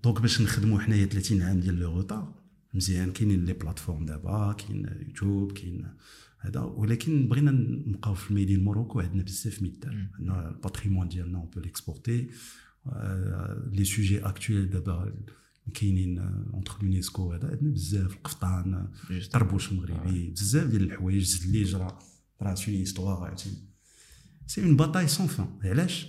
[0.03, 2.33] donc باش نخدموا حنايا 30 عام ديال le retard
[2.73, 3.11] مزيان.
[3.11, 5.93] كاينين les plateformes دابا كاين يوتيوب كاين
[6.39, 6.59] هذا.
[6.59, 11.37] ولكن بغينا نبقاو في ال made in Morocco عندنا بزاف ميدان عندنا ال patrimoine ديالنا
[11.37, 12.29] on peut l'exporter
[13.71, 15.13] les sujets actuels دابا
[15.73, 16.19] كاينين
[16.53, 18.87] entre اليونيسكو هذا عندنا بزاف القفطان.
[19.31, 21.99] طربوش مغربي بزاف ديال الحوايج زليج راه
[22.41, 23.51] راه c'est une histoire عرفتي؟
[24.47, 26.07] c'est une bataille sans fin علاش؟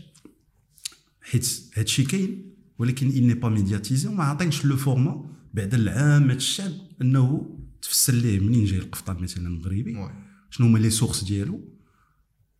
[1.20, 4.06] حيت هادشي كاين ولكن il n'est pas médiatisé.
[4.06, 10.08] وما عطينش le format بعد لعامة الشعب إنه تفسر ليه منين جاي القفطان مثلا المغربي.
[10.50, 11.60] شنو هما les sources ديالو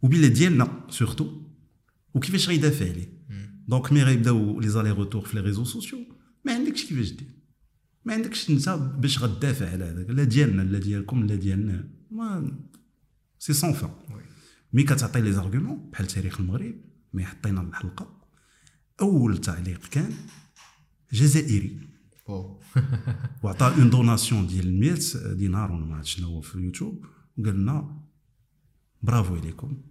[0.03, 1.43] وبلا ديالنا surtout
[2.15, 3.17] وكيفاش غيدافع عليه.
[3.69, 5.99] donc mais غيبداو les allers-retours في les réseaux sociaux
[6.77, 7.29] عندكش كيفاش دير؟
[8.05, 11.89] ما عندكش انت باش غتدافع على هذاك لا ديالنا لا ديالكم لا ديالنا.
[12.11, 12.59] ما
[13.39, 13.91] c'est sans fin.
[14.73, 16.75] mais كتعطي les arguments بحال تاريخ المغرب
[17.13, 18.29] mais حطينا الحلقة.
[19.01, 20.13] أول تعليق كان
[21.13, 21.81] جزائري.
[23.43, 27.07] وعطى une donation ديال 100 دينار ولا ما عرفت شنو هو في اليوتيوب
[27.39, 28.03] وقال لنا
[29.03, 29.83] برافو عليكم.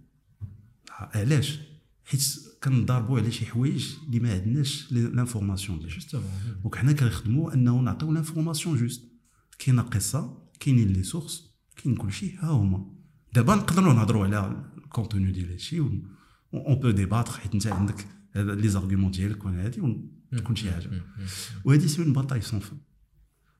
[0.90, 1.60] علاش؟
[2.04, 2.22] حيت
[2.66, 6.22] كنضاربوا على شي حوايج اللي ما عندناش l'information ديالها.
[6.62, 9.04] donc حنا كنخدموا انه نعطيو l'information juste
[9.58, 12.92] كاينة قصة كاينين les sources كاين كلشي ها هما.
[13.34, 16.02] دابا نقدروا نهضروا على ال contenu ديال هادشي on
[16.54, 18.06] peut débattre حيت انت عندك
[18.36, 21.02] les arguments ديالك وأنا هادي ونكون شي حاجة.
[21.64, 22.78] وهذه c'est une bataille sans fin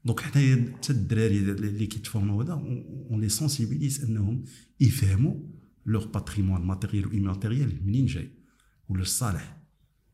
[0.04, 4.44] donc حنايا حتى الدراري اللي كيتفورموا هذا on les sensibilise انهم
[4.80, 5.34] يفهموا
[5.86, 8.45] leur patrimoine matériel و immatériel منين جاي.
[8.88, 9.56] ولا الصالح.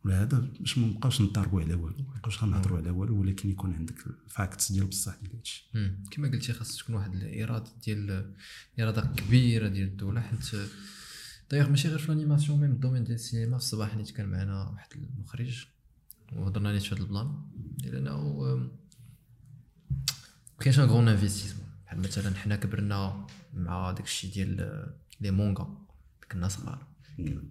[0.04, 3.74] ولا هذا باش ما نبقاوش نضاربوا على والو ما نبقاوش غنهضروا على والو ولكن يكون
[3.74, 5.70] عندك ال facts ديال بصح ديال هادشي.
[6.10, 8.34] كما قلتي خاص تكون واحد الإرادة ديال
[8.80, 10.70] إرادة كبيرة ديال الدولة حيت
[11.50, 13.58] دايوغ ماشي غير في ال animation même ال domaine ديال السينما.
[13.58, 15.66] في الصباح نيت كان معنا واحد المخرج
[16.32, 17.42] وهضرنا نيت في هذا ال plan.
[17.54, 18.70] ديال انه
[20.60, 24.86] كاينش un grand investissement بحال مثلا حنا كبرنا مع داك الشيء ديال
[25.20, 25.86] les mangas
[26.32, 26.91] كنا صغار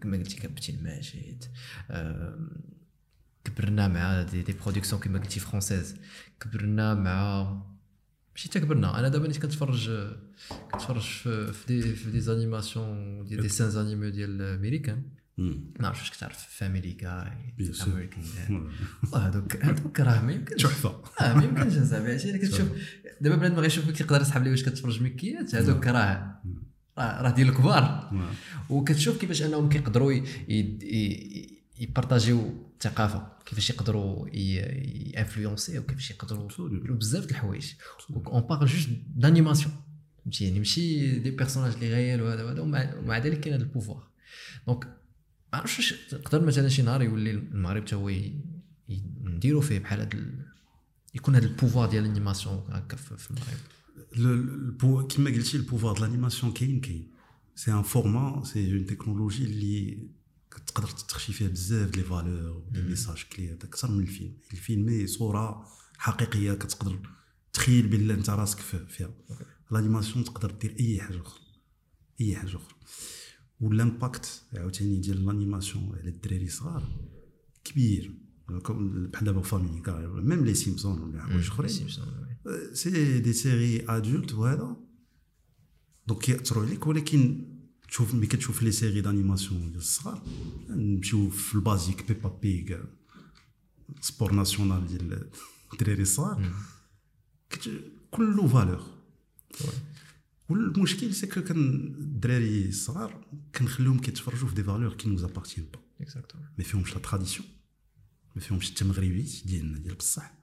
[0.02, 1.44] كما قلتي كابتن ماجد
[1.92, 2.50] أم،
[3.44, 5.96] كبرنا مع des, des productions كما قلتي françaises
[6.40, 7.44] كبرنا مع
[8.36, 9.92] ماشي حتى كبرنا أنا دابا نيت كنتفرج
[10.72, 15.04] كنتفرج في في des في des animations ديال dessins animés ديال امريكان
[15.38, 15.64] مم.
[15.80, 17.88] ما عرفتش واش كتعرف Family Guy Bien sûr.
[17.88, 18.24] امريكان
[19.16, 22.68] هذوك هذوك راه ما يمكنش تحفه آه ما يمكنش اصاحبي عرفتي الا كتشوف
[23.22, 26.42] دابا بنادم غيشوفك يقدر يسحب لي واش كتفرج مكيات هذوك راه
[27.22, 28.12] راه ديال الكبار.
[28.70, 30.14] وكتشوف كيفاش أنهم كيقدروا
[31.80, 36.50] يبارطاجيو الثقافة كيفاش يقدروا يانفلونسي وكيفاش يقدروا.
[36.60, 37.74] يديروا بزاف د الحوايج.
[38.28, 39.74] on parle juste d'animation
[40.24, 44.08] فهمتي يعني ماشي des personnages اللي غيال وهذا وهذا ومع, ذلك كاين هذا ال pouvoir.
[44.68, 48.12] donc ما عرفتش واش تقدر مثلا شي نهار يولي المغرب حتى هو
[49.24, 50.10] نديروا فيه بحال هذا
[51.16, 53.58] يكون هذا ال pouvoir ديال ال animation هكا في المغرب.
[55.10, 57.12] كما قلتي ال pouvoir ديال ال animation كاين كاين
[57.56, 60.08] c'est un format c'est une technologie اللي
[60.68, 65.68] تقدر تخشي فيها بزاف ديال les valeurs des messages clairs أكثر من الفيلم الفيلم صوره
[65.98, 67.00] حقيقيه كتقدر
[67.54, 69.14] تخيل بلي انت راسك في- فيها
[69.72, 71.42] ال animation تقدر دير اي حاجة أخرى
[72.22, 72.76] اي حاجة أخرى
[73.60, 77.00] و l'impact عاوتاني ديال ال animation على الدراري الصغار
[77.64, 78.14] كبير
[78.60, 82.06] comme بحال دابا Family Guy même les Simpson ولا حوايج اخرين Simpson،
[82.46, 82.76] oui.
[82.76, 84.76] c'est des séries adultes وهذا
[86.08, 87.46] donc كيأثروا عليك ولكن
[87.88, 90.22] تشوف ملي كتشوف les séries d'animation ديال الصغار
[90.70, 92.84] نمشيو في ال basique Peppa Pig
[94.02, 95.30] sport national ديال
[95.74, 96.52] الدراري الصغار
[97.50, 98.84] كت- كله valeurs
[100.50, 101.58] والمشكل c'est que quand
[101.98, 103.26] الدراري الصغار
[103.56, 106.36] كنخليهم كيتفرجوا في des valeurs qui nous appartiennent pas Exactement.
[106.58, 107.48] ما فيهمش la tradition
[108.36, 110.34] ما فيهمش حتى مغربيت ديالنا ديال بصح.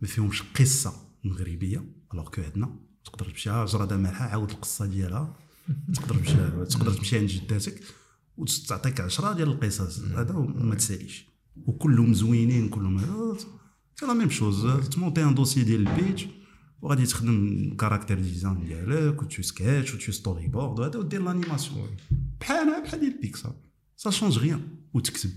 [0.00, 0.92] ما فيهمش قصة
[1.24, 1.84] مغربية
[2.14, 5.36] alors que عندنا تقدر تمشي ها جرده مالحه عاود القصة ديالها.
[5.94, 6.34] تقدر تمشي
[6.64, 7.82] تقدر تمشي عند جداتك
[8.36, 9.98] وتعطيك عشرة ديال القصص.
[10.00, 11.26] هذا ما تساليش.
[11.66, 12.98] وكلهم زوينين كلهم
[14.00, 16.26] c'est la même chose تمونتي un dossier ديال البيج
[16.82, 21.96] وغادي تخدم character design ديالك و tout sketch و tout storyboard وهذا ودير l'animation
[22.40, 23.54] بحالها بحال ديال Pixar
[23.96, 25.30] ça change rien وتكتب.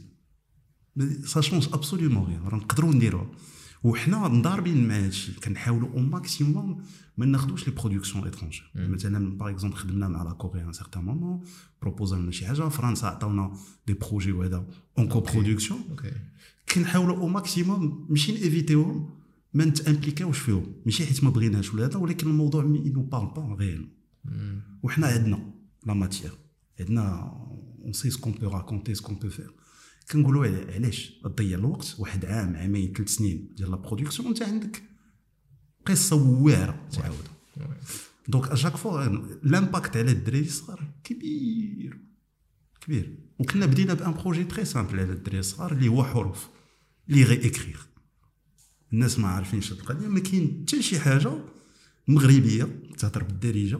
[1.25, 3.31] ça change absolument rien راه نقدروا نديروها
[3.83, 6.83] وحنا مضاربين مع هادشي كنحاولوا au maximum
[7.17, 11.41] ما ناخذوش les productions étrangères مثلا par exemple خدمنا مع la Corée un certain moment
[11.81, 14.65] بروبوزا لنا شي حاجة فرنسا عطاونا des projets وهذا
[14.97, 15.79] en coproduction
[16.73, 19.09] كنحاولوا au maximum ماشي نيفيتيوهم
[19.53, 23.55] ما نتامبليكاوش فيهم ماشي حيت ما بغيناش ولا هذا ولكن الموضوع mais nous parle pas
[23.59, 23.87] réel
[24.83, 25.53] وحنا عندنا
[25.85, 26.31] la matière
[26.79, 27.31] عندنا
[27.83, 29.51] on sait ce qu'on peut raconter ce qu'on peut faire
[30.11, 34.83] كنقولوا علا- علاش تضيع الوقت واحد عام عامين ثلاث سنين ديال la production انت عندك
[35.85, 37.33] قصة واعرة تعاودها
[38.27, 39.03] donc à chaque fois
[39.43, 41.99] l'impact على الدراري الصغار كبير.
[42.81, 43.17] كبير.
[43.39, 46.47] وكنا بدينا ب un projet très simple على الدراري الصغار اللي هو حروف
[47.09, 47.81] اللي غي écrire
[48.93, 51.31] الناس ما عارفينش هاد القضية ما كاين حتى شي حاجة
[52.07, 52.63] مغربية
[52.97, 53.79] تهضر بالدارجة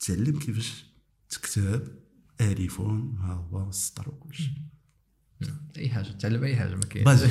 [0.00, 0.84] تعلم كيفاش
[1.28, 1.88] تكتب
[2.40, 4.50] اليفون ها هو السطر وكلشي.
[5.78, 7.28] إي حاجة تعلم أي حاجة ما كاين بازي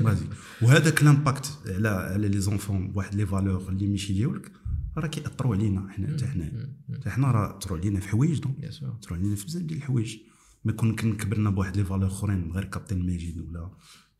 [0.00, 0.26] بازي
[0.62, 4.52] وهذاك l'impact على على les enfants بواحد les valeurs اللي ماشي ديالك
[4.96, 6.76] راه كيأثروا علينا حنا حتى حنا.
[6.94, 8.64] حتى حنا راه أثروا علينا في حوايج donc.
[8.64, 10.16] أثروا علينا في بزاف ديال الحوايج.
[10.64, 13.70] ما كون كن كبرنا بواحد les valeurs أخرين غير كابتن ماجد ولا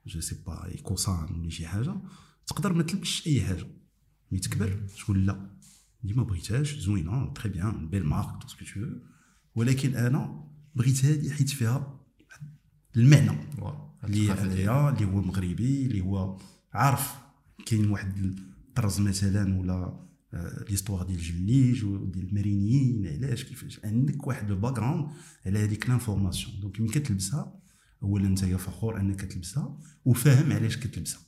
[0.06, 1.96] je sais pas ايكوسان ولا شي حاجة
[2.46, 3.66] تقدر ما تلبسش أي حاجة.
[4.32, 5.50] mais تكبر؟ تقول لا.
[6.02, 8.80] دي ما بغيتهاش زوينة très bien belle marque tout ce que
[9.54, 11.99] ولكن أنا بغيت هذه حيت فيها
[12.96, 13.30] المعنى
[14.04, 16.38] اللي عليا اللي هو مغربي اللي هو
[16.72, 17.14] عارف
[17.66, 24.50] كاين واحد الطرز مثلا ولا آه، l'histoire ديال الجليج وديال المارينيين علاش كيفاش؟ عندك واحد
[24.50, 25.08] le background
[25.46, 27.60] على هذيك l'information donc ملي كتلبسها
[28.02, 31.20] اولا أنت فخور أنك تلبسها وفاهم علاش كتلبسها.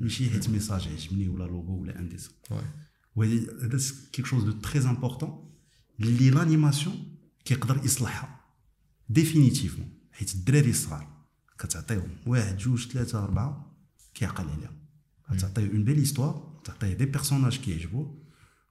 [0.00, 2.64] ماشي حيت message عجبني ولا لوغو ولا un dessin ouais
[3.16, 3.78] وهذه هذا
[4.12, 5.50] quelque chose de très important
[6.00, 8.40] اللي l'animation كيقدر يصلحها.
[9.08, 11.06] définitivement حيت الدراري الصغار
[11.58, 13.76] كتعطيهم واحد جوج ثلاثة أربعة
[14.14, 14.76] كيعقل عليهم
[15.38, 18.22] تعطيه une belle histoire تعطيه des personnages كيعجبوه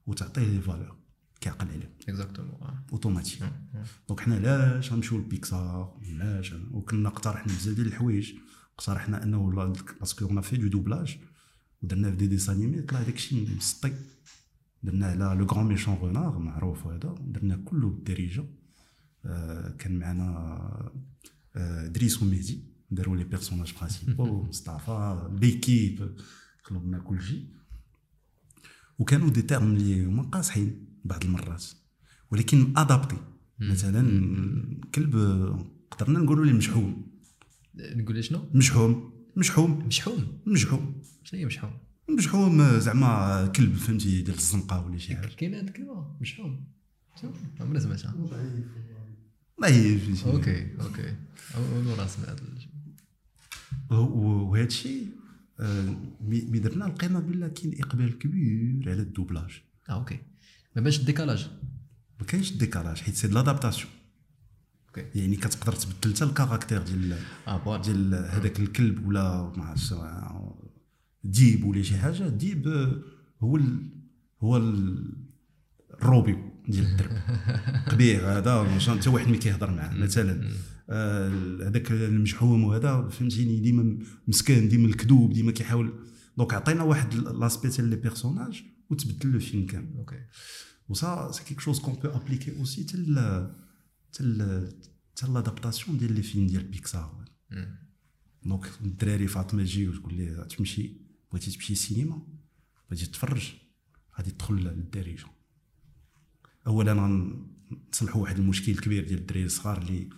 [0.08, 0.96] وتعطيه les valeurs
[1.42, 2.60] كيعقل عليهم exactement
[2.92, 3.44] automatique
[4.08, 8.34] donc حنا علاش غنمشيو لبيكسار علاش وكنا اقترحنا بزاف ديال الحوايج.
[8.76, 11.18] اقترحنا أنه parce qu'on fait du doublage
[11.84, 13.94] ودرنا في des dessins animés طلع داكشي مسطي.
[14.84, 17.16] درنا على Le grand méchant renard معروف هذا.
[17.22, 18.46] درنا كله بالدارجه
[19.26, 20.92] آه، كان معنا
[21.88, 26.16] دريس ومهدي داروا les personnages principaux مصطفى l'équipe
[26.64, 27.46] خلو لنا كلشي
[29.00, 31.66] وكانوا des termes اللي هما قاصحين بعض المرات
[32.32, 33.18] ولكن adapté
[33.60, 34.02] مثلا
[34.96, 35.16] كلب
[35.92, 37.08] قدرنا نقولوا ليه مشحوم
[37.76, 41.72] نقول لي شنو مشحوم مشحوم مشحوم مشحوم شنو هي مشحوم
[42.18, 46.66] مشحوم زعما كلب فهمتي ديال الزنقه ولا شي حاجة كاين هاد الكلمة مشحوم
[47.22, 47.32] شوف
[49.60, 49.68] عمرنا
[50.16, 50.68] سمعتها ضعيف OK.
[50.82, 51.16] OK
[51.56, 52.40] اول مره سمعت
[53.90, 55.08] وهذا الشيء
[55.60, 59.62] آه، mais درنا لقينا بلا كاين إقبال كبير على ال doublage.
[59.90, 60.20] آه OK.
[60.76, 61.48] ما بانش ال décalage.
[62.20, 63.90] ما كاينش ال décalage حيت c'est l'adaptation.
[64.88, 65.20] OK.
[65.20, 70.72] يعني كتقدر تبدل حتى ال caractère ديال بوان ديال هذاك الكلب ولا ما عرفتش آه،
[71.24, 73.02] ديب ولا شي حاجة ديب آه،
[73.44, 73.90] هو ال
[74.44, 75.18] هو ال-
[75.94, 76.38] الروبي
[76.70, 77.12] ديال الدرب.
[77.92, 80.50] قبيح هذا حتى واحد ما كيهضر معاه مثلا
[80.90, 81.30] آه،
[81.68, 83.98] هذاك المشحوم وهذا فهمتيني ديما
[84.28, 85.94] مسكين ديما الكذوب ديما كيحاول
[86.38, 89.94] donc عطينا واحد l'aspect تاع les personnages وتبدل le film كامل.
[89.98, 90.26] OK
[90.90, 93.16] و ça c'est quelque chose qu'on peut appliquer aussi تال
[94.14, 94.72] تال
[95.16, 97.26] تال l'adaptation ديال les films ديال Pixar.
[98.46, 100.98] donc الدراري فاطمه تجي وتقول لي تمشي
[101.32, 102.28] بغيتي تمشي سينما
[102.90, 103.54] بغيتي تفرج
[104.18, 105.26] غادي تدخل للدارجه
[106.68, 110.10] اولا غنصلحوا واحد المشكل كبير ديال الدراري الصغار اللي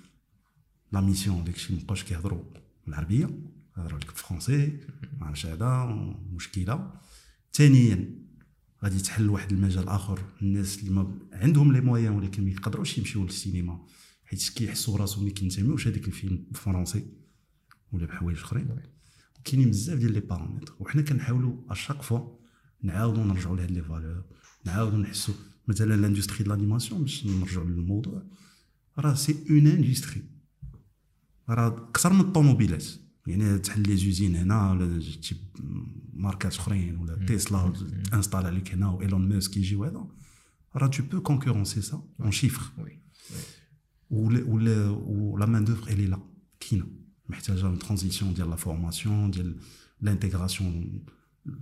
[0.92, 2.44] la mission داكشي مابقاوش كيهضروا
[2.86, 3.30] بالعربية
[3.78, 4.80] يهضروا لك بالفرونسي
[5.20, 5.86] ما عرفتش هذا
[6.32, 6.94] مشكلة.
[7.54, 8.28] ثانيا
[8.84, 13.24] غادي تحل واحد المجال آخر الناس اللي ما عندهم les moyens ولكن ما يقدروش يمشيو
[13.24, 13.86] للسينما
[14.26, 17.06] حيت كيحسوا راسهم ما كينتميوش هذاك الفيلم بالفرنسي
[17.92, 18.82] ولا بحوايج أخرين.
[19.44, 22.38] كاينين بزاف ديال les paramètres وحنا كنحاولوا à chaque fois
[22.82, 24.24] نعاودوا نرجعوا لهاد لي فالور
[24.66, 25.34] نعاودوا نحسوا
[25.68, 28.24] مثلا لاندستري دو لانيماسيون باش نرجعوا للموضوع
[29.00, 30.24] راه سي اون اندستري
[31.50, 32.86] راه أكثر من الطوموبيلات
[33.28, 35.38] يعني تحل لي زوزين هنا ولا تجيب
[36.14, 37.74] ماركات اخرين ولا تسلا
[38.14, 40.08] انستال عليك هنا وايلون ماسك يجي وهذا
[40.76, 43.00] راه تو بو كونكورونسي سا اون شيفر وي
[44.10, 46.20] ولا ولا ولا مان دوفر الي لا
[46.60, 46.88] كاينة
[47.30, 49.60] محتاجه اون ترانزيسيون ديال لا فورماسيون ديال
[50.02, 51.06] l'intégration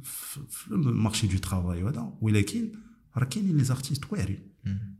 [0.01, 2.71] في ال marché de travail وهذا ولكن
[3.17, 4.49] راه كاينين les artistes واعرين.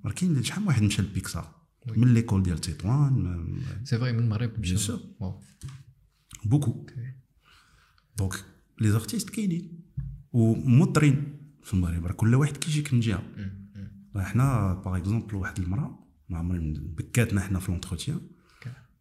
[0.06, 1.56] راه كاين شحال من واحد مشى لبيكسار
[1.88, 5.00] من l'école ديال تطوان c'est vrai من المغرب sûr.
[5.20, 5.42] واو
[6.46, 6.86] beaucoup
[8.18, 8.46] donc
[8.82, 9.80] les artistes كاينين.
[10.34, 12.06] ومضرين في المغرب.
[12.06, 13.24] راه كل واحد كيجيك من جهة.
[14.16, 16.00] حنا par exemple واحد المرأة
[16.30, 18.22] ما عمري بكاتنا حنا في l'entretien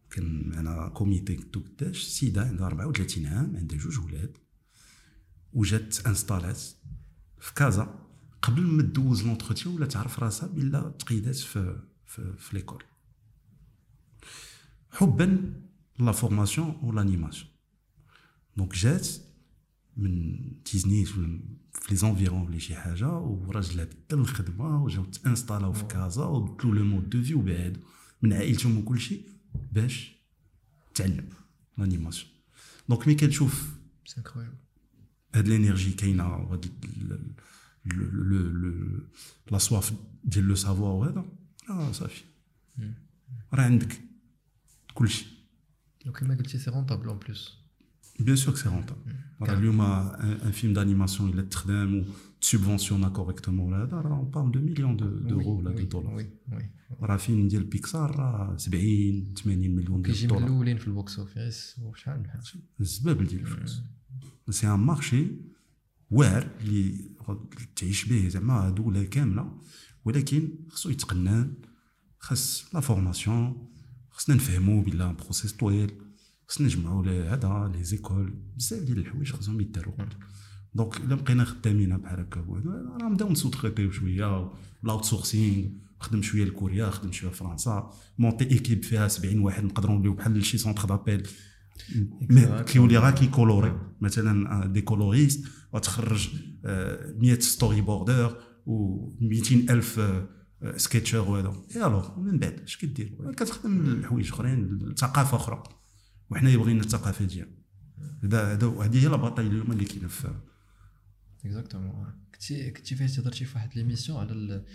[0.09, 4.37] كان معنا كوميتي كنتو قداش سيدة عندها 34 عام عندها جوج ولاد.
[5.53, 6.61] وجات انستالات
[7.39, 8.04] في كازا.
[8.47, 12.83] قبل ما تدوز لونتروتيان ولا تعرف راسها بلا تقيدات في في, في ليكول.
[14.91, 15.53] حبا
[15.99, 17.49] لا فورماسيون ولانيماسيون
[18.57, 19.07] دونك جات
[19.97, 21.39] من تيزنيت ولا
[21.73, 26.83] في لي زونفيرون ولا شي حاجة وراجلها بدل الخدمة وجاو تانستالاو في كازا وبدلوا لو
[26.83, 27.83] مود دو في وبعد
[28.21, 29.29] من عائلتهم وكل شيء
[29.71, 30.15] باش
[30.93, 31.29] تعلم
[31.77, 32.31] l'animation.
[32.89, 33.69] donc ملي كتشوف
[35.35, 36.65] هاد l'énergie كاينة وهاد
[39.51, 41.25] la soif ديال le savoir وهذا
[41.69, 42.23] راه صافي
[43.53, 44.01] راه عندك
[44.93, 45.25] كلشي
[46.07, 47.57] وكما قلتي c'est rentable en plus
[48.19, 52.05] bien sûr c'est rentable راه اليوم un film d'animation الا تخدم
[52.41, 56.69] تسبفونسيونا correctement ولا هذا راه on parle de millions d'euros ولا de dollars oui oui
[57.01, 60.95] راه فيلم ديال بيكسار راه 70 80 مليون ديال كيجي من الدولار الاولين في ال
[60.95, 62.43] box office وشحال من حاجة
[62.79, 63.81] الزبابل ديال الفلوس
[64.49, 65.27] c'est un marché
[66.11, 67.14] واعر اللي
[67.75, 69.59] تعيش به زعما دوله كاملة
[70.05, 71.53] ولكن خصو يتقنن
[72.19, 73.67] خاص la formation
[74.11, 75.91] خصنا نفهموا بلا process طويل
[76.47, 79.93] خصنا نجمعوا هذا les écoles بزاف ديال الحوايج خصهم يداروا
[80.75, 84.51] donc إلا بقينا خدامين بحال هكا راه نبداو نسوتريتيو شوية
[84.83, 85.69] l'outsourcing
[85.99, 90.57] خدم شوية لكوريا خدم شوية لفرنسا monter équipe فيها 70 واحد نقدروا نوليو بحال شي
[90.57, 91.27] centre d'appel.
[92.63, 96.29] كيولي غا كيكولوري مثلا des coloristes وتخرج
[96.63, 100.01] 100 storyboarder و 200 الف
[100.75, 105.63] sketcher وهذا اي الوغ من بعد اش كدير كتخدم الحوايج اخرين ثقافه أخرى
[106.29, 107.55] وحنا بغينا الثقافه ديالنا
[108.23, 110.33] هذا هذا هذه هي la bataille اليوم اللي كاينة في
[111.45, 114.65] Exactement كنتي كنتي فايت هضرتي في واحد l'émission على ال-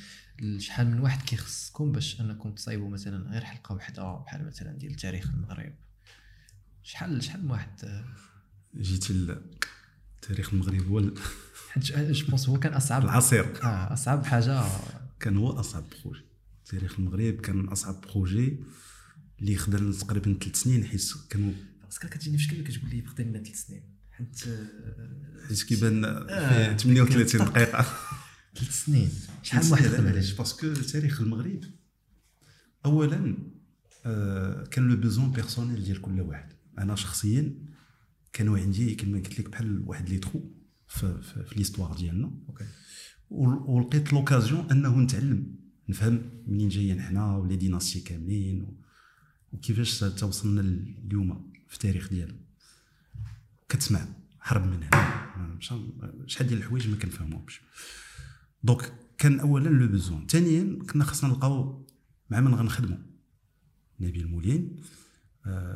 [0.43, 4.95] ال- شحال من واحد كيخصكم باش انكم تصايبوا مثلا غير حلقة واحدة بحال مثلا ديال
[4.95, 5.73] تاريخ المغرب.
[6.83, 8.03] شحال شحال من واحد؟
[8.77, 9.41] جيتي ل-
[10.23, 11.15] تاريخ المغرب هو ال-
[11.71, 13.05] حيت je pense هو كان أصعب.
[13.05, 13.63] العصير.
[13.65, 14.65] آه أصعب حاجة.
[15.21, 16.25] كان هو أصعب projet.
[16.67, 18.59] تاريخ المغرب كان من أصعب projet
[19.41, 21.53] اللي خدم تقريبا ثلاث سنين حيت كانوا
[21.85, 23.83] parce que كتجيني في شكل كتقول لي بقيت لنا ثلاث سنين.
[24.11, 27.87] حيت آه، حيت كيبان آه، في 38 دقيقة.
[28.57, 29.11] ثلاث سنين.
[29.43, 31.61] شحال من واحد خدم عليه parce que تاريخ المغرب
[32.85, 33.37] اولا
[34.07, 36.53] آه، كان le besoin personnel ديال كل واحد.
[36.79, 37.55] أنا شخصيا
[38.33, 40.53] كانوا عندي كما قلت لك بحال واحد les trous
[40.89, 42.31] في, في, في l'histoire ديالنا.
[42.49, 42.65] OK.
[43.31, 45.55] ولقيت l'occasion أنه نتعلم
[45.89, 48.75] نفهم منين جايين حنا و les dynasties كاملين و-
[49.53, 52.41] وكيفاش توصلنا اليوم في التاريخ ديالنا.
[53.69, 54.09] كتسمع
[54.41, 55.59] حرب من هنا.
[56.27, 57.61] شحال ديال الحوايج ما كنفهمهمش.
[58.63, 61.87] donc كان اولا le besoin ثانيا كنا خصنا نلقاو
[62.31, 62.99] مع من غنخدموا
[64.01, 64.77] نبيل مولين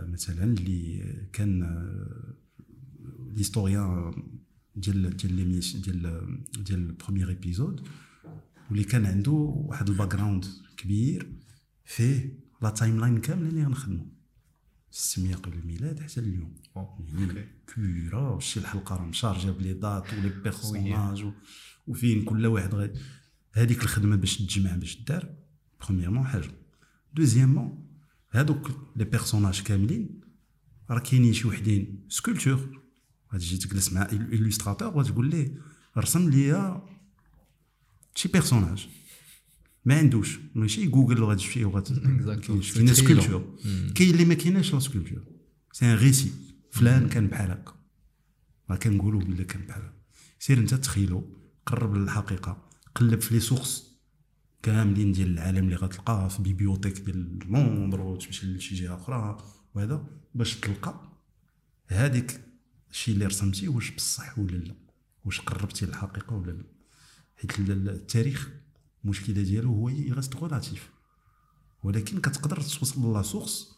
[0.09, 1.03] مثلا اللي
[1.33, 2.35] كان آه،
[3.37, 4.13] l'historien
[4.77, 7.89] ديال ديال ديال ديال ال première épisode
[8.71, 10.45] واللي كان عنده واحد ال background
[10.77, 11.33] كبير
[11.85, 14.07] فيه la timeline كاملة اللي غنخدموا
[14.91, 16.55] 600 قبل الميلاد حتى اليوم.
[17.09, 21.25] يعني بيورا شي الحلقة راه مشارجة ب les dates و les personnages
[21.87, 23.01] وفين كل واحد غادي
[23.53, 25.35] هذيك الخدمة باش تجمع باش دار
[25.81, 26.51] premièrement حاجة.
[27.15, 27.84] deuxièmement
[28.35, 30.21] هادوك les personnages كاملين
[30.91, 32.81] راه كاينين شي وحدين sculptures.
[33.33, 35.55] غادي تجي تجلس مع l'illustrateur وتقول ليه
[35.99, 36.81] رسم لي
[38.15, 38.89] شي personnage.
[39.85, 42.47] ما عندوش ماشي جوجل غادي وغادي Exactly.
[42.47, 42.93] كاين.
[42.95, 43.57] sculpture
[43.95, 45.23] كاين اللي ما كايناش la sculpture
[45.73, 46.33] c'est un récit
[46.71, 47.75] فلان كان بحال هكا.
[48.69, 49.95] ما كنقولوا بلا كان بحال هكا.
[50.39, 53.94] سير انت تخيلو قرب للحقيقة قلب في les sources
[54.65, 59.37] كاملين ديال العالم اللي غتلقاه في bibliothèque ديال لندن وتمشي لشي جهة أخرى
[59.75, 61.01] وهذا باش تلقى
[61.89, 62.41] هذيك
[62.91, 64.75] الشيء اللي رسمتي واش بصح ولا لا
[65.25, 66.65] واش قربتي للحقيقة ولا لا.
[67.37, 68.51] حيت ال- ال- التاريخ
[69.05, 70.91] المشكلة ديالو هو reste relatif
[71.83, 73.77] ولكن كتقدر توصل la source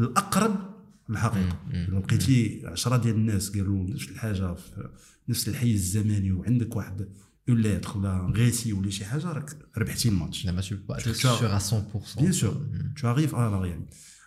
[0.00, 0.74] الأقرب
[1.08, 1.58] للحقيقة.
[1.70, 4.90] إلا لقيتي 10 ديال الناس قالوا نفس الحاجة في
[5.28, 7.08] نفس الحيز الزمني وعندك واحد
[7.48, 11.42] une lettre ولا غيسي ولا شي حاجة راك ربحتي الماتش زعما être as- sûr.
[11.42, 11.60] À
[12.16, 12.66] 100% bien sûr
[13.00, 13.86] t'arrives à là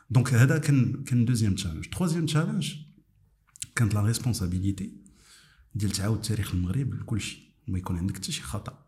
[0.09, 2.74] donc هذا كان كان deuxième challenge troisième challenge
[3.76, 4.93] كانت la responsabilité
[5.76, 8.86] ديال تعاود تاريخ المغرب لكل شيء وما يكون عندك حتى شي خطا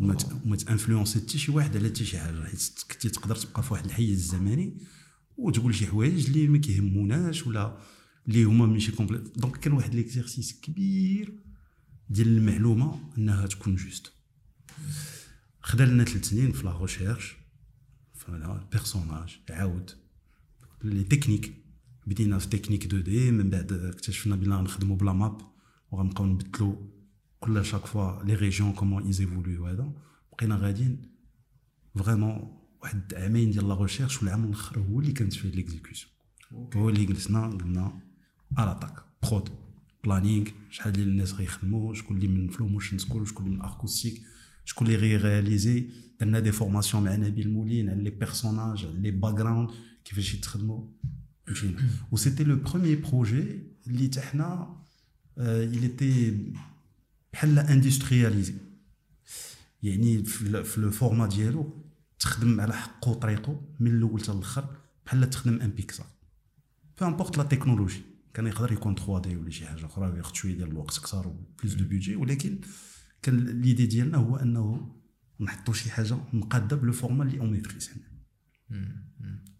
[0.00, 3.72] وما ت influencer حتى شي واحد على حتى شي حاجة حيت كنتي تقدر تبقى في
[3.72, 4.76] واحد الحيز الزمني
[5.36, 7.78] وتقول شي حوايج اللي ما كيهموناش ولا
[8.28, 11.34] اللي هما ماشي complets donc كان واحد l'exercice كبير
[12.10, 14.12] ديال المعلومة أنها تكون juste.
[15.60, 17.36] خدا لنا ثلاث سنين في لا ريشيرش
[18.14, 19.90] فوالا البيرسوناج عاود.
[20.84, 21.52] لي تكنيك
[22.06, 25.40] بدينا في تكنيك 2 دي من بعد اكتشفنا بلا نخدموا بلا ماب
[25.90, 26.76] وغنبقاو نبدلوا
[27.40, 29.92] كل شاك فوا لي ريجيون كومون ايزيفوليو هذا
[30.32, 31.02] بقينا غاديين
[31.94, 36.12] فريمون واحد عامين ديال لا ريشيرش والعام الأخر هو اللي كانت فيه ليكزيكسيون
[36.76, 38.00] هو اللي جلسنا قلنا
[38.58, 39.65] الاتاك برود
[40.06, 44.22] بلانينغ شحال ديال الناس غيخدموا شكون اللي من فلو موشن سكول شكون اللي من اركوستيك
[44.64, 45.90] شكون اللي غ réaliser.
[46.20, 49.70] درنا des formations مع نبيل مولين على les personnages على les backgrounds
[50.04, 50.86] كيفاش يتخدموا.
[51.48, 51.82] مشينا
[52.12, 54.76] و c'était le premier projet اللي حتى حنا
[55.72, 56.34] il était
[57.32, 58.54] بحال industrialisé
[59.82, 61.84] يعني في le format ديالو
[62.18, 64.64] تخدم على حقه وطريقه من الأول حتى الأخر
[65.06, 66.06] بحال تخدم un Pixar
[67.00, 68.00] peu importe la technologie
[68.36, 71.74] كان يقدر يكون 3D ولا شي حاجة أخرى وياخذ شوية ديال الوقت أكثر و plus
[71.74, 72.60] de budget ولكن
[73.22, 74.96] كان l'idée ديالنا هو أنه
[75.40, 77.90] نحطوا شي حاجة مقادة ب le format اللي on maîtrise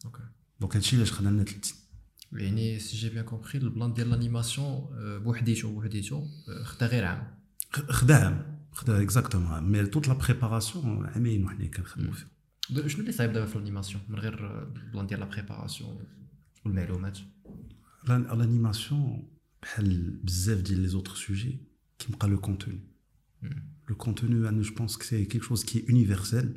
[0.05, 0.23] OK
[0.61, 1.73] donc هادشي علاش خدمنا ثلاث
[2.33, 4.89] يعني si j'ai bien compris ال plan ديال l'animation
[5.25, 6.27] بوحديتو بوحديتو
[6.63, 7.39] خدا غير عام.
[7.73, 12.27] خدا عام خدا exactement mais toute la préparation عامين وحنا كنخدموا فيه
[12.87, 15.99] شنو اللي صعيب دابا في l'animation من غير ال plan ديال la préparation
[16.65, 17.19] والمعلومات؟
[18.09, 19.25] L'animation
[19.63, 21.59] بحال بزاف ديال les autres sujets
[21.99, 22.81] كيبقى le contenu
[23.89, 26.55] le contenu أنا je pense que c'est quelque chose qui universel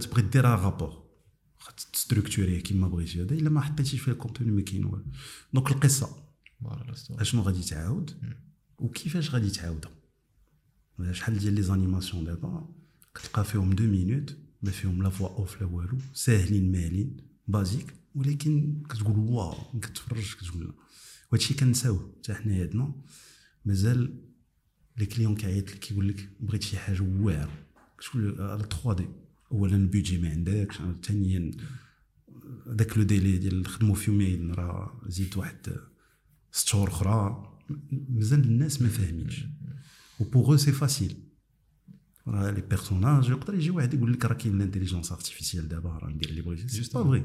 [0.00, 1.06] تبغي دير rapport
[1.92, 5.04] ت structurer كيما بغيتي هذا الا ما حطيتيش فيه ال contenu ما كاين والو
[5.54, 6.24] donc القصة
[7.10, 8.10] اشنو غادي تعاود
[8.78, 9.92] وكيفاش غادي تعاودها
[11.12, 12.68] شحال ديال les animations دابا
[13.14, 17.16] كتلقى فيهم deux minutes ما فيهم la voix off لا والو ساهلين مالين
[17.48, 20.74] basiques ولكن كتقول واو كتفرج كتقول
[21.32, 22.94] وهادشي كنساوه حتى حنا عندنا
[23.64, 24.22] مازال
[24.98, 27.66] les clients كيعيط لك كيقول لك بغيت شي حاجة واعرة.
[27.98, 29.06] كتقول على 3D
[29.52, 31.50] اولا البيجي ما عندكش ثانيا
[32.66, 35.76] داك le délai ديال نخدمو في يومين راه زيد واحد
[36.52, 37.52] ست شهور أخرى.
[37.90, 39.44] مازال الناس ما فاهمينش.
[40.20, 41.25] و pour c'est facile.
[42.28, 46.28] راه les personnages يقدر يجي واحد يقول لك راه كاين l'intelligence artificielle دابا راه ندير
[46.30, 47.24] اللي بغيتي سي با فغي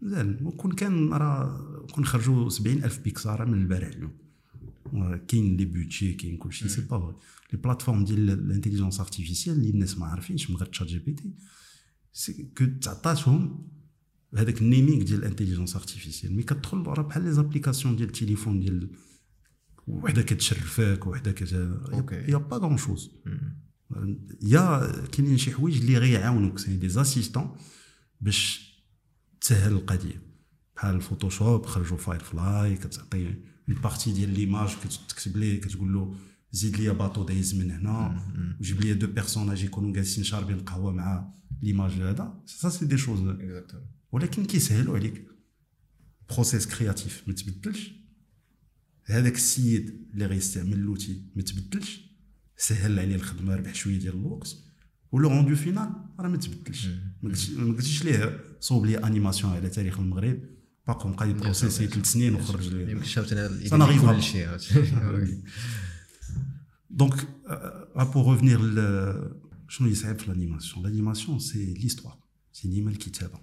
[0.00, 4.12] مزال كون كان راه كون خرجوا 70 ألف بيكسار من البارح اليوم.
[5.28, 7.14] كاين les budgets كاين كلشي سي با فغي
[7.52, 11.34] les plateformes ديال l'intelligence artificielle اللي الناس ما عارفينش من غير ChatGPT
[12.12, 13.68] c'est que تعطاتهم
[14.36, 18.90] هذاك naming ديال l'intelligence artificielle mais كتدخل راه بحال les applications ديال التليفون ديال
[19.86, 21.52] وحدة كتشرفك وحدة كت
[22.28, 23.10] y a pas grand-chose
[24.42, 27.56] يا كاينين شي حوايج اللي غيعاونوك c'est des assistants
[28.20, 28.72] باش
[29.40, 30.22] تسهل القضية.
[30.76, 33.26] بحال ال Photoshop خرجوا Firefly كتعطي
[33.68, 36.16] une partie ديال l'image كتكتب ليه كتقول له
[36.52, 38.24] زيد les bateaux دايز من هنا
[38.60, 42.42] وجيب les deux personnages يكونوا جالسين شاربين قهوة مع l'image هذا.
[42.46, 43.20] ça c'est des choses
[44.12, 45.26] ولكن كيسهلوا عليك.
[46.30, 47.90] process créatif ما تبدلش.
[49.04, 52.11] هذاك السيد اللي غيستعمل l'outil ما تبدلش.
[52.62, 54.56] سهل عليه الخدمة ربح شوية ديال الوقت
[55.12, 55.90] و le rendu final
[56.20, 56.86] راه ما تبدلش.
[57.22, 57.30] ما
[57.68, 60.40] قلتيش ليه صوب les animations على تاريخ المغرب.
[60.86, 62.92] باقي بقى ي processer ثلاث سنين وخرج لي.
[62.92, 64.58] يمكن عاوتاني كل شيء
[66.90, 67.28] donc
[67.96, 68.58] pour revenir
[69.68, 72.18] شنو اللي صعيب في l'animation l'animation c'est l'histoire
[72.52, 73.40] c'est ديما الكتابه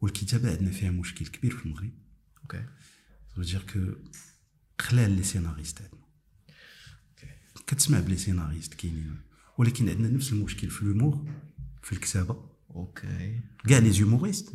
[0.00, 1.92] والكتابه عندنا فيها مشكل كبير في المغرب
[2.42, 2.64] OK
[3.38, 3.80] دير كو
[4.80, 6.03] خلال les scénaristes عندنا
[7.66, 9.16] كتسمع بلي scénaristes كاينين.
[9.58, 11.28] ولكن عندنا نفس المشكل في l'humour
[11.82, 13.40] في الكتابه OK.
[13.68, 14.52] كاع les humoristes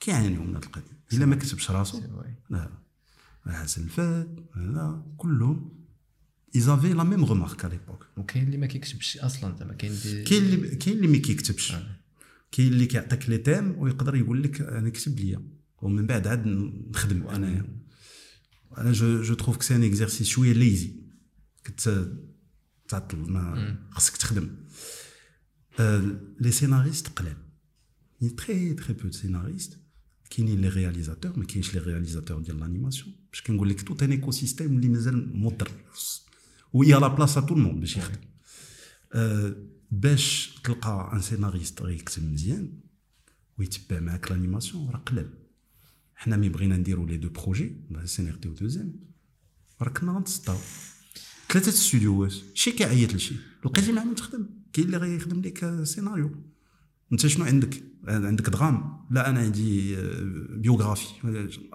[0.00, 0.98] كيعانيو من هذه القضية.
[1.12, 2.02] إلا ما كتبش راسو.
[2.50, 2.70] لا.
[3.46, 5.02] حسن الفات لا.
[5.16, 5.78] كلهم.
[6.56, 9.92] ايزافي la même remarque على l'époque وكاين اللي ما كيكتبش أصلا زعما كاين
[10.24, 11.74] كاين اللي كاين اللي ما كيكتبش.
[12.52, 15.42] كاين اللي كيعطيك les thèmes ويقدر يقول لك أنا كتب ليا.
[15.82, 17.26] ومن بعد عاد نخدم.
[17.28, 17.66] أنا
[18.78, 20.92] أنا je je trouve que c'est un exercice شوية ليزي
[21.64, 22.12] كت
[22.88, 24.50] تعطل ما خصك تخدم.
[26.40, 27.36] les scénaristes قلال.
[28.20, 29.78] يعني très très peu scénaristes
[30.30, 34.76] كاينين les réalisateurs ما كاينش les réalisateurs ديال l'animation باش كنقول لك tout un écosystème
[34.76, 35.70] اللي مازال مضر.
[36.72, 38.20] ويا لا بلاصه tout le monde باش يخدم.
[39.90, 42.80] باش تلقى un scénariste غيكتب مزيان
[43.58, 45.30] ويتبع معاك l'animation راه قلال.
[46.14, 49.00] حنا مي بغينا نديرو لي دو بروجي سينيرتي و دوزيام.
[49.82, 50.58] راه كنا غنتسطاو
[51.52, 53.34] ثلاثة ستوديوات شي كيعيط لشي.
[53.64, 54.46] لقيتي معاه تخدم.
[54.72, 56.44] كاين اللي غيخدم لك سيناريو.
[57.12, 59.96] انت شنو عندك؟ عندك درام لا أنا عندي
[60.56, 61.06] بيوغرافي.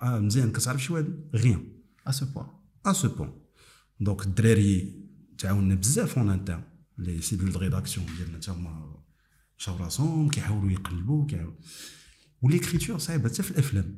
[0.01, 1.67] آه مزيان كتعرف شي واحد؟ غيان.
[2.07, 2.47] ا سو بوان
[2.85, 3.33] ا سو بوان
[3.99, 5.03] دونك الدراري
[5.37, 6.63] تعاوننا بزاف اون انتر
[6.97, 9.03] لي سيدول دو ريداكسيون ديالنا تا هما
[9.57, 11.55] شاو راسهم كيحاولوا يقلبوا كيحاولوا.
[12.41, 13.97] و l'écriture صعيبة حتى في الأفلام.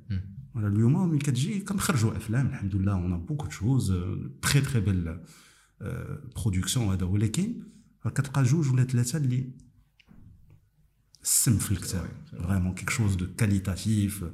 [0.55, 3.93] اليوم ملي كتجي كنخرجوا أفلام الحمد لله on beaucoup choses
[4.41, 5.19] très très belles
[6.35, 7.53] productions هذا ولكن
[8.05, 9.49] كتلقى جوج ولا ثلاثة اللي
[11.23, 14.25] السم في الكتاب vraiment quelque chose de qualitatif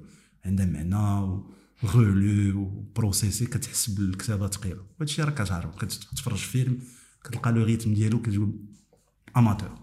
[0.45, 1.41] عندها معنى
[1.85, 6.79] غولو و processé كتحس بالكتابه ثقيله هادشي راه كتعرف كتفرج فيلم
[7.23, 8.59] كتلقى لو ريتم ديالو كتقول
[9.37, 9.79] اماتور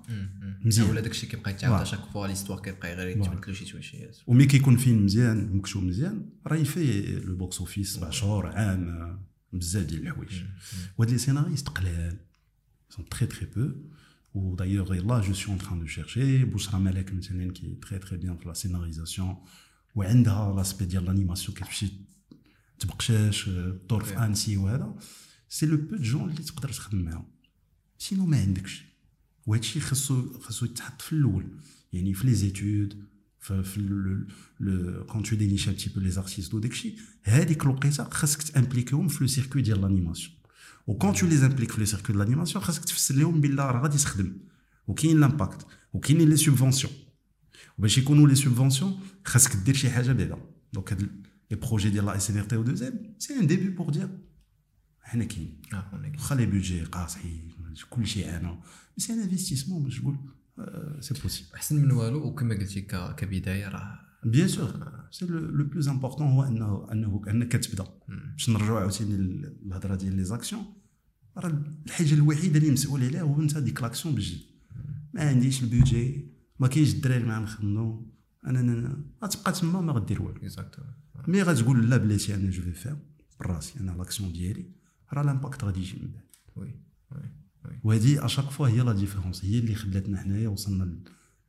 [0.64, 4.76] مزيان ولا داكشي كيبقى يتعاود شاك فوا ليستوار كيبقى غير يتبدلو شي تويشيات ومي كيكون
[4.76, 10.42] فيلم مزيان مكتوب مزيان راه يفي لو بوكس اوفيس سبع شهور عام بزاف ديال الحوايج.
[10.98, 12.16] وهاد لي سيناريست قلال.
[12.90, 13.72] سون تري تري بو.
[14.34, 16.44] ودايوغ لا جو سي اون تران دو شيرشي.
[16.44, 19.36] بشرى ملك مثلا كي تري تري بيان في لا سيناريزاسيون.
[19.94, 21.92] وعندها لاسبي ديال لانيماسيون كتمشي
[22.78, 23.48] تبقشاش
[23.88, 24.96] دور في انسي وهذا
[25.48, 27.26] سي لو بو دو جون اللي تقدر تخدم معاهم.
[27.98, 28.84] سينو ما عندكش.
[29.46, 31.46] وهادشي خاصو خاصو يتحط في الأول.
[31.92, 33.07] يعني في لي زيتود
[33.40, 34.26] في
[34.60, 39.20] لو كون تو دينيش ان تي بو لي زارتيست وداكشي هذيك الوقيته خاصك تامبليكيهم في
[39.20, 40.34] لو سيركوي ديال لانيماسيون
[40.86, 43.98] وكون تو لي امبليك في لو سيركوي ديال لانيماسيون خاصك تفسر لهم بلا راه غادي
[43.98, 44.36] تخدم
[44.86, 46.92] وكاين لامباكت وكاينين لي سوبفونسيون
[47.78, 50.38] وباش يكونوا لي سوبفونسيون خاصك دير شي حاجة بعدا
[50.72, 51.02] donc هاد
[51.50, 54.08] les projets ديال la SNRT أو 2 c'est un début pour دير
[55.02, 55.60] حنا كاين
[56.16, 57.54] واخا les budgets قاصحين
[57.90, 58.60] كلشي أنا
[58.96, 60.16] c'est un investissement باش تقول
[61.00, 62.80] c'est possible أحسن من والو وكما قلتي
[63.16, 64.70] كبداية راه bien sûr
[65.10, 70.24] c'est le plus important هو أنه أنه أنك تبدا باش نرجعوا عاوتاني للهضرة ديال les
[70.24, 70.64] actions
[71.36, 74.40] راه الحاجة الوحيدة اللي مسؤول عليها هو انت ديك l'action budget
[75.14, 76.28] ما عنديش البيجي
[76.58, 78.12] ما كاينش الدراري معاه نخدمو
[78.46, 80.40] أنا أنا غتبقى تما ما غدير والو.
[81.28, 82.96] mais غتقول لا بلاتي أنا je vais faire
[83.40, 84.72] براسي أنا l'action ديالي.
[85.12, 86.24] راه l'impact غادي يجي من بعد.
[86.56, 86.74] oui
[87.84, 90.98] وهذه à chaque fois هي la différence هي اللي خلاتنا حنايا وصلنا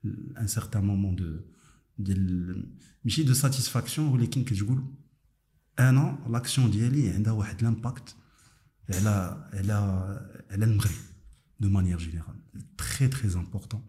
[0.04, 1.40] لأن certain moment de
[1.98, 2.66] ديال
[3.04, 4.84] ماشي de satisfaction ولكن كتقول
[5.80, 8.16] أنا l'action ديالي عندها واحد impact
[8.90, 9.74] على على
[10.52, 10.96] على المغرب
[11.60, 12.36] de manière générale
[12.78, 13.82] très très important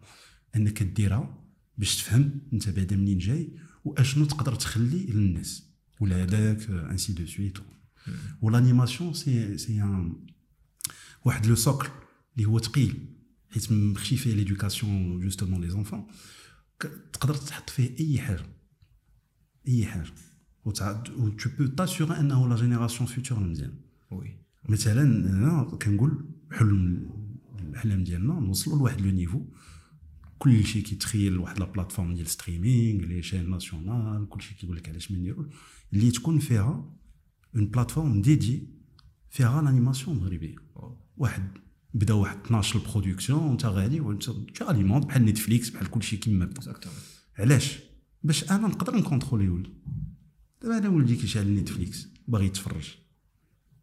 [0.55, 1.37] أنك ديرها
[1.77, 3.49] باش تفهم أنت بعدا منين جاي
[3.85, 5.63] وأشنو تقدر تخلي للناس
[5.99, 7.57] ولا هذاك ainsi de suite
[8.41, 9.83] و l'animation c'est c'est
[11.25, 11.89] واحد le socle
[12.35, 13.05] اللي هو ثقيل
[13.49, 16.07] حيت مخشي فيه l'éducation justement les enfants
[17.13, 18.45] تقدر تحط فيه أي حاجة
[19.67, 20.11] أي حاجة.
[20.65, 23.73] و tu peux t'assurer أنه la génération future مزيان
[24.11, 24.37] Oui
[24.69, 27.09] مثلا أنا كنقول حلم
[27.59, 29.45] الاحلام ديالنا نوصلوا لواحد le niveau.
[30.39, 35.17] كلشي كيتخيل واحد la plateforme ديال streaming les chaînes nationales كلشي كيقول لك علاش ما
[35.17, 35.49] نديرو
[35.93, 36.95] اللي تكون فيها
[37.55, 38.67] une plateforme dédiée
[39.29, 40.55] فيها l'animation مغربيه
[41.17, 41.57] واحد
[41.93, 46.75] بدا واحد 12 ال production وانت غادي وانت calmement بحال نتفليكس بحال كلشي كيما بدا.
[47.39, 47.79] علاش؟
[48.23, 49.73] باش أنا نقدر نكونترولي ولدي
[50.61, 52.89] دابا أنا ولدي كيشعل نتفليكس باغي يتفرج.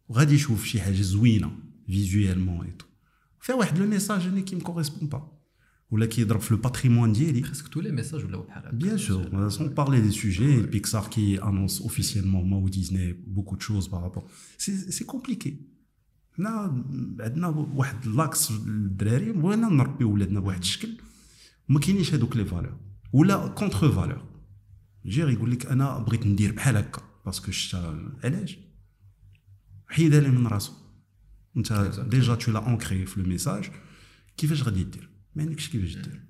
[0.07, 1.51] وغادي يشوف شي حاجة زوينة
[1.87, 2.85] visuellement et tout
[3.41, 5.39] فيها واحد le message اللي كي ما correspond pas
[5.91, 7.41] ولا كيضرب في le patrimoine ديالي.
[7.41, 8.75] presque tous les messages ولاو بحال هكا.
[8.75, 13.87] bien sûr sans parler des sujets Pixar qui annonce officiellement ما Disney beaucoup de choses
[13.87, 14.23] par rapport
[14.57, 15.78] c'est c'est compliqué
[16.39, 16.83] حنا
[17.19, 20.89] عندنا واحد l'axe الدراري بغينا نربيو ولادنا بواحد الشكل.
[21.69, 22.77] ما كاينينش هذوك les valeurs
[23.13, 24.23] ولا contre-valeurs.
[25.05, 28.57] غير يقول لك أنا بغيت ندير بحال هكا parce que شتا علاش؟
[29.87, 30.73] حيدها لي من راسو.
[31.57, 33.69] أنت déjà tu l'as ancré في le message
[34.37, 36.21] كيفاش غادي دير؟ ما عندكش كيفاش دير.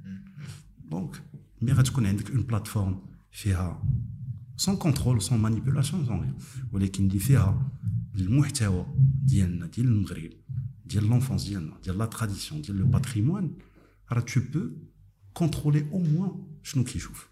[0.91, 1.23] donc
[1.61, 3.01] mais غتكون عندك une plateforme
[3.31, 3.83] فيها
[4.57, 6.37] sans contrôle sans manipulation sans
[6.71, 7.71] ولكن اللي فيها
[8.15, 8.85] المحتوى
[9.23, 10.31] ديالنا ديال المغرب
[10.85, 13.57] ديال l'enfance ديالنا ديال la tradition ديال le patrimoine
[14.11, 14.69] راه tu peux
[15.33, 17.29] contrôler au moins شنو كيشوف.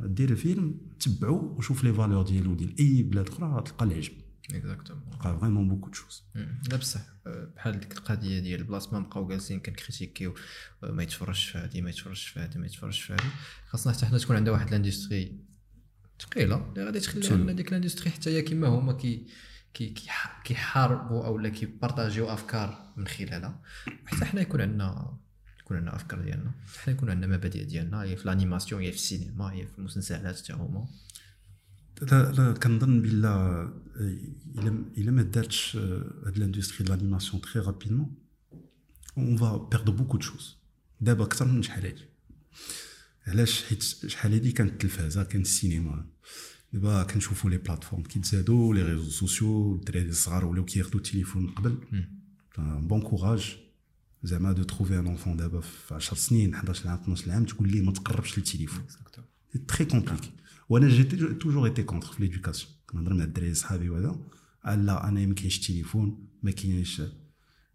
[0.00, 4.12] دير فيلم تبعو وشوف les valeurs ديالو ديال أي بلاد أخرى تلقى العجب.
[4.54, 6.24] exactement تلقى vraiment beaucoup de choses
[6.70, 10.34] لا بصح بحال ديك القضية ديال بلاص ما نبقاو جالسين كنكريتيكيو
[10.82, 13.22] ما يتفرجش في هادي ما يتفرجش في هادي ما يتفرجش في هادي.
[13.68, 15.38] خاصنا حتى حنا تكون عندنا واحد l'industrie
[16.20, 19.26] ثقيلة اللي غادي تخلي لنا ديك l'industrie حتى هي كيما هما كي
[20.44, 23.60] كيحاربوا أو كيبارطاجيو أفكار من خلالها.
[24.06, 25.18] حتى حنا يكون عندنا
[25.60, 26.52] يكون عندنا أفكار ديالنا.
[26.84, 28.02] حنا يكون عندنا مبادئ ديالنا.
[28.02, 30.86] هي في ال animation هي في السينما هي في المسلسلات حتى هما.
[32.02, 33.68] لا لا كنظن بلا
[34.98, 38.14] إلا ما دارتش هاد l'industrie l'animation très rapidement
[39.18, 40.56] on va perdre beaucoup de choses
[41.00, 42.04] دابا أكثر من شحال هادي.
[43.26, 46.06] علاش؟ حيت شحال هادي كانت التلفازة كانت السينما.
[46.72, 51.78] دابا كنشوفوا les plateformes كيتزادوا les réseaux sociaux الدراري الصغار ولاو كياخذوا التليفون قبل.
[52.58, 53.56] bon courage
[54.22, 57.82] زعما de trouver un enfant دابا في 10 سنين 11 عام 12 عام تقول ليه
[57.82, 58.84] ما تقربش للتليفون.
[59.68, 60.30] très compliqué
[60.68, 64.20] وأنا جيت toujours été contre في l'éducation كنهضر مع الدراري صحابي وهذا.
[64.64, 67.02] لا أنا ما كاينش التليفون ما كاينش.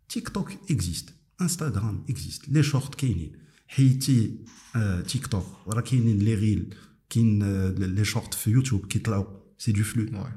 [0.10, 3.32] TikTok existe Instagram existe les shorts كاينين.
[3.68, 4.38] حيتي
[5.08, 6.76] تيك توك راه كاينين les reels
[7.10, 7.44] كاين
[7.76, 10.30] les shorts في يوتيوب كيطلعوا c'est de flux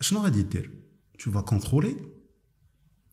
[0.00, 0.70] شنو غادي دير
[1.18, 1.96] tu vas contrôler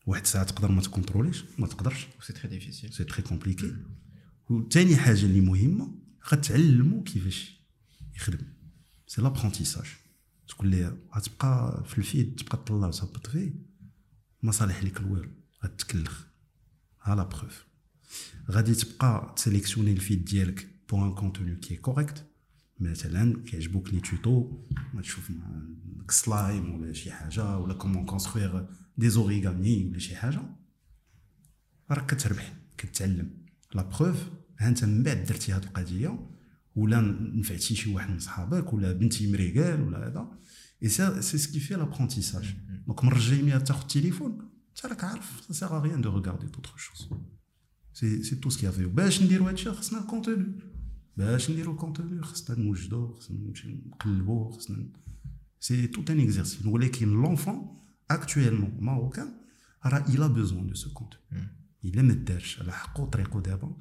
[0.05, 3.75] واحد الساعة تقدر ما تكونتروليش ما تقدرش c'est très difficile c'est très compliqué
[4.49, 5.95] وثاني حاجة اللي مهمه
[6.33, 7.61] غتعلمو كيفاش
[8.15, 8.47] يخدم
[9.07, 9.85] c'est l'apprentissage
[10.47, 13.53] تقول لي غتبقى في ال feed تبقى تطلع وتهبط فيه
[14.43, 15.29] ما صالح لك الوالو
[15.63, 16.23] غتكلخ
[17.01, 17.65] ها la preuve
[18.51, 22.25] غادي تبقى تسيليكسيوني ال feed ديالك pour un contenu qui est correct
[22.81, 25.31] مثلا كيعجبوك les tutos ما تشوف
[26.09, 30.41] سلايم ولا شي حاجة ولا comment construire des origamis ولا شي حاجة
[31.91, 33.37] راك كتربح كتعلم.
[33.75, 36.29] la preuve ها انت من بعد درتي هاد القضية
[36.75, 37.01] ولا
[37.35, 40.39] نفعتي شي واحد من صحابك ولا بنتي مريقال ولا هذا.
[40.83, 42.55] et c'est ce qui fait l'apprentissage
[42.87, 46.77] donc من الجاي تاخذ التليفون انت راك عارف ça sert à rien de regarder d'autres
[46.77, 47.09] choses
[47.93, 50.70] سي سي تو سكي افي باش نديرو هادشي خصنا ال contenu
[51.17, 54.85] باش نديرو ال contenu خصنا نوجدو خصنا نمشي نقلبو خصنا
[55.59, 57.77] c'est tout un exercice ولكن l'enfant
[58.13, 59.27] actuellement marocain
[59.85, 61.47] راه a besoin de ce contenu.
[61.85, 63.75] الا ما دارش على حقه طريقو دابا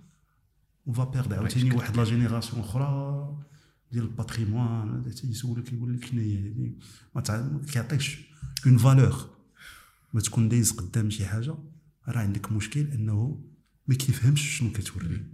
[0.86, 3.38] on va perdre عاوتاني واحد la génération أخرى
[3.92, 6.72] ديال ال patrimoine يسولك يقول لك شنو هي هذه
[7.14, 8.18] ما كيعطيكش
[8.66, 9.30] une valeur
[10.14, 11.54] ما تكون دايز قدام شي حاجة
[12.08, 13.44] راه عندك مشكل انه
[13.90, 15.26] ما كيفهمش شنو كتوري.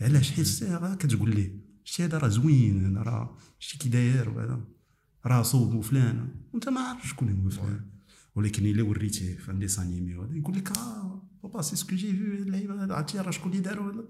[0.00, 1.52] علاش؟ حيت راه كتقول ليه.
[1.84, 4.64] شتي هذا راه زوين أنا راه شتي كي داير وهذا.
[5.26, 7.90] راه صوب وفلان وانت ما عارف شكون هو فلان.
[8.34, 12.16] ولكن إلا وريتيه في dessin animé وهذا يقول لك آه بابا c'est ce que j'ai
[12.16, 14.02] vu اللعيبه عرفتي راه شكون اللي داروا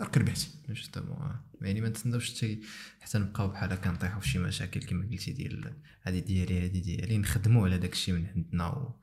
[0.00, 2.60] راك ربحتي justement يعني ما نتسناوش حتى
[3.00, 7.18] حتى نبقاو بحال هكا نطيحوا في شي مشاكل كما قلتي ديال هذه ديالي هذه ديالي
[7.18, 8.94] نخدموا على داك الشيء من عندنا.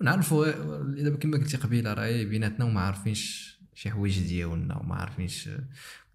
[0.00, 0.50] ونعرفوا
[1.02, 5.48] دابا كما قلتي قبيلة راه بيناتنا وما عارفينش شي حوايج ديالنا وما عارفينش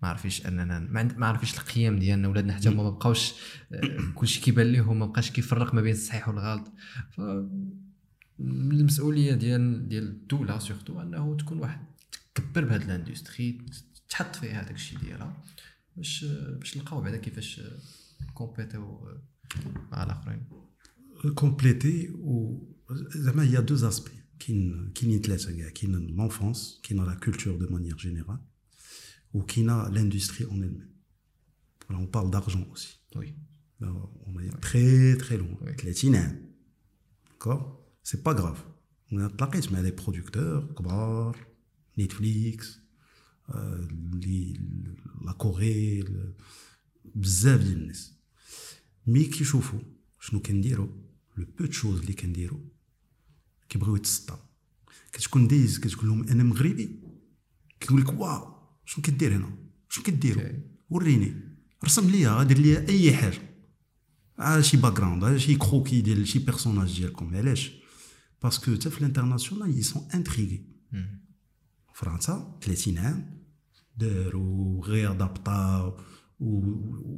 [0.02, 0.80] ما عارفينش أننا
[1.18, 2.28] ما عارفينش القيم ديالنا.
[2.28, 3.34] ولادنا حتى هما ما بقاوش
[3.72, 6.72] آه، كلشي كيبان لهم ما بقاش كيفرق ما بين الصحيح والغلط.
[7.12, 7.22] ف
[8.40, 11.80] المسؤولية ديال ديال الدولة surtout أنه تكون واحد
[12.36, 13.66] تكبر بهاد ال industrie
[14.10, 15.44] تحط فيها هذاك الشيء ديالها
[15.98, 16.26] باش
[16.60, 17.62] باش نلقاو بعدا كيفاش
[18.34, 19.08] كومبيتيو
[19.92, 20.44] مع الآخرين.
[21.36, 27.56] كومبليتي و زعما هي دو اسبي كاين كاينين ثلاثة كاع كاين لونفونس كاين لا كولتور
[27.56, 28.40] دو مانيير جينيرال
[29.34, 30.90] وكاينه لاندستري اون
[31.90, 33.00] elle on parle d'argent aussi.
[33.16, 33.34] Oui.
[33.82, 35.58] On est très très loin.
[35.62, 35.76] Oui.
[35.76, 36.36] 30 ans.
[37.32, 37.64] D'accord
[38.04, 38.62] C'est pas grave.
[39.12, 41.48] On a تلاقيت مع لي برودكتور كبار
[42.00, 42.80] نتفليكس
[45.26, 46.04] la Corée
[47.16, 48.14] بزاف ديال الناس
[49.08, 49.80] ملي كيشوفوا
[50.20, 50.88] شنو كنديروا
[51.38, 52.60] le peu de choses اللي كنديروا
[53.70, 54.38] كيبغيو يتسطاو
[55.12, 57.00] كتكون دايز كتقول لهم أنا مغربي.
[57.80, 58.56] كيقول لك واو
[58.86, 59.58] شنو كدير هنا؟
[59.90, 60.44] شنو كديروا
[60.90, 61.34] وريني.
[61.86, 63.42] رسم ليا دير ليا أي حاجة.
[64.38, 67.36] على شي background على شي croquis ديال شي personnage ديالكم.
[67.36, 67.72] علاش؟
[68.44, 70.66] parce que حتى في ال international ils sont intrigués
[71.94, 73.44] فرنسا 30 عام
[73.98, 76.00] داروا réadaptaو
[76.40, 76.64] و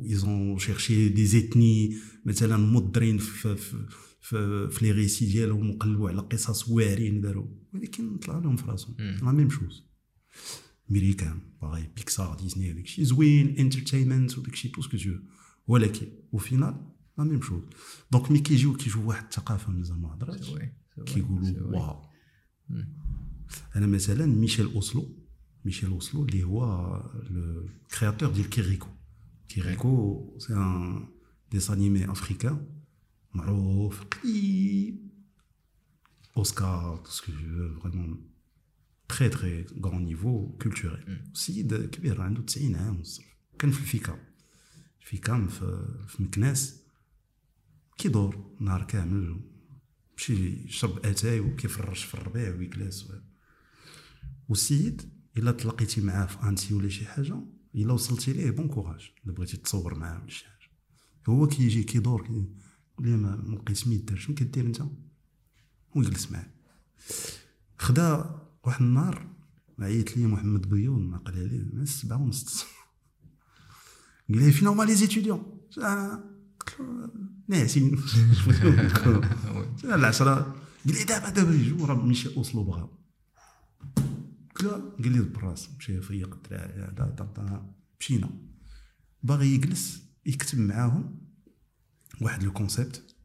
[0.04, 1.96] ils ont cherché des ethnies
[2.26, 3.86] مثلا مضرين في في
[4.22, 8.96] في, في لي ريسي ديالهم وقلبوا على قصص واعرين داروا ولكن طلع لهم في راسهم.
[9.00, 9.84] la même chose
[10.92, 13.06] américain pareil Pixar Disney هذاك الشيء.
[13.06, 15.20] زوين entertainment وداك الشيء tout ce que tu
[15.68, 16.76] ولكن au final
[17.18, 17.62] la même chose
[18.12, 20.52] donc ملي كيجيو كيشوفوا واحد الثقافة مازال ما هضراتش
[21.06, 22.10] كيقولوا واو
[23.76, 25.18] أنا مثلا ميشيل أوسلو.
[25.66, 26.66] ميشيل أوسلو اللي هو
[27.30, 27.70] le
[28.00, 28.88] créateur ديال كيريكو
[29.48, 31.08] كيريكو c'est un
[31.52, 32.81] dessin animé africain
[33.34, 34.04] معروف.
[34.04, 35.12] قديم.
[36.38, 38.30] اوسكار tout ce que je vraiment
[39.10, 43.04] très très grand niveau culturel سيد كبير عنده 90 عام
[43.60, 44.20] كان في الفيكا
[45.02, 46.82] الفيكا في, في مكناس
[47.98, 49.40] كيدور نهار كامل
[50.18, 53.08] مشي يشرب اتاي وكيفرش في الربيع ويجلس
[54.50, 57.40] والسيد الا تلاقيتي معاه في انتي ولا شي حاجة
[57.76, 60.72] الا وصلتي ليه بون كوراج الا بغيتي تصور معاه ولا شي حاجة
[61.30, 62.46] هو كيجي كيدور كي
[63.02, 64.82] لي ما لقيت ميدار شنو كدير انت.
[65.96, 66.48] ويجلس معاه.
[67.78, 69.28] خدا واحد النهار
[69.80, 72.66] عيط لي محمد بيوض ما قال لي مع السبعة ونص
[74.30, 75.58] قال لي فين هما les étudiants
[77.48, 78.00] ناعسين
[79.84, 80.36] العشرة
[80.86, 82.90] قال لي دابا دابا يجوا راه ميشيل اوسلو بغا
[84.56, 88.30] قال لي براس مشى فيق الدراري مشينا.
[89.24, 91.21] باغي يجلس يكتب معاهم.
[92.22, 93.16] واحد le concept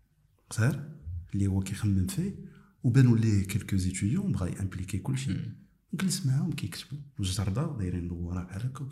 [0.51, 0.91] قصير
[1.35, 2.35] اللي هو كيخمم فيه
[2.83, 5.37] وبانوا ليه quelques étudiants بغا يامبليكي كلشي.
[5.95, 8.89] جلس معاهم كيكتبوا الجرده دايرين دوره بحال هكا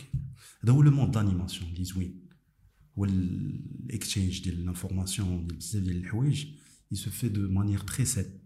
[0.64, 2.20] هذا هو le monde d'animation اللي زوين
[2.98, 6.46] هو ال exchange ديال l'information ديال بزاف ديال الحوايج
[6.92, 8.44] il se fait de manière très saine.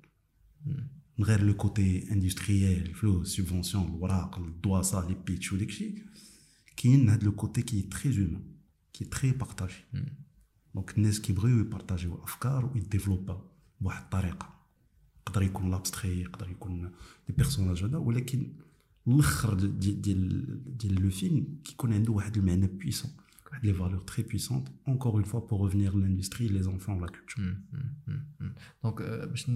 [1.18, 6.02] من غير le côté industriel فلوس subvention الوراق الدواسه les pitchs وداك الشيء
[6.76, 8.42] كاين هذا le côté qui est très humain
[8.92, 9.74] qui est très partagé
[10.78, 13.42] donc الناس كيبغيو يبارطاجيو افكار ويديفلوبا
[13.80, 14.58] بواحد الطريقة.
[15.28, 16.92] يقدر يكون l'abstrait يقدر يكون
[17.26, 18.52] des personnages هذا ولكن
[19.08, 23.10] الأخر ديال ديال ديال le film كيكون عنده واحد المعنى puissant
[23.50, 27.56] واحد les valeurs très puissantes encore une fois pour revenir l'industrie les enfants la culture
[28.82, 29.46] donc باش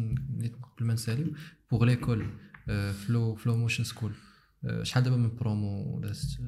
[0.63, 1.33] قبل ما نساليو
[1.71, 2.27] pour l'école
[2.93, 4.13] Flow Flow Motion School
[4.83, 6.41] شحال دابا من برومو دازت؟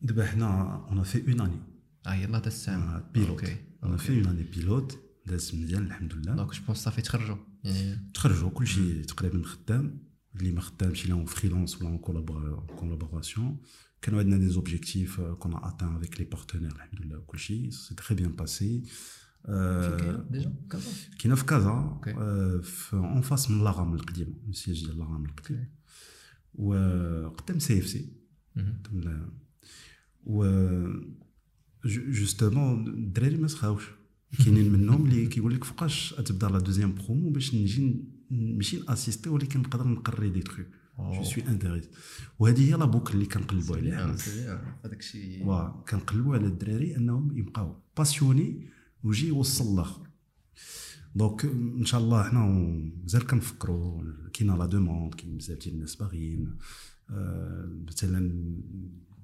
[0.00, 1.60] دابا حنا on fait une année
[2.06, 6.52] آه يلاه دازت عام pilote on fait une année pilote داز مزيان الحمد لله donc
[6.54, 11.76] je pense صافي تخرجوا يعني تخرجوا كلشي تقريبا خدام اللي ما خدامش اللي en freelance
[11.82, 11.98] ولا en
[12.78, 13.60] collaboration
[14.02, 18.32] كانوا عندنا des objectifs qu'on atteint avec les partenaires الحمد لله كلشي c'est très bien
[18.32, 18.82] passé
[20.30, 22.12] déjà كازا كاينة في كازا OK.
[22.62, 25.68] في en face من la gare القديمه السياج ديال la gare القديم
[26.54, 28.12] وقدام CFC et
[30.26, 30.44] ju-
[31.84, 33.84] justement الدراري ما سخاوش
[34.44, 39.60] كاينين منهم اللي كيقول لك فوقاش تبدا la deuxième promo باش نجي ماشي نأسيستي ولكن
[39.60, 40.68] نقدر نقري دي تخيك.
[40.98, 41.84] je suis intéressé
[42.38, 44.16] وهذه هي la boucle اللي كنقلبوا عليها.
[44.84, 45.46] هذاك الشيء.
[45.46, 48.66] وا كنقلبوا على الدراري أنهم يبقاو passionnés
[49.02, 50.08] ويجي يوصل الآخر
[51.14, 52.40] donc إن شاء الله حنا
[53.02, 54.02] مازال كنفكروا
[54.32, 56.56] كاينة la demande كاين بزاف ديال الناس باغيين.
[57.10, 58.20] آه، مثلا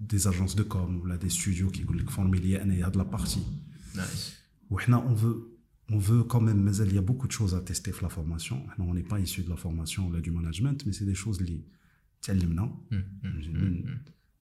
[0.01, 3.43] des agences de com ولا des studios كيقول لك formez لي انايا هاد la partie
[3.97, 4.35] nice
[4.71, 5.55] وحنا on veut
[5.93, 8.71] on veut quand même مازال y a beaucoup de choses à tester في la formation.
[8.71, 11.41] حنا on n'est pas issu de la formation ولا du management mais c'est des choses
[11.41, 11.61] اللي
[12.23, 12.79] تعلمنا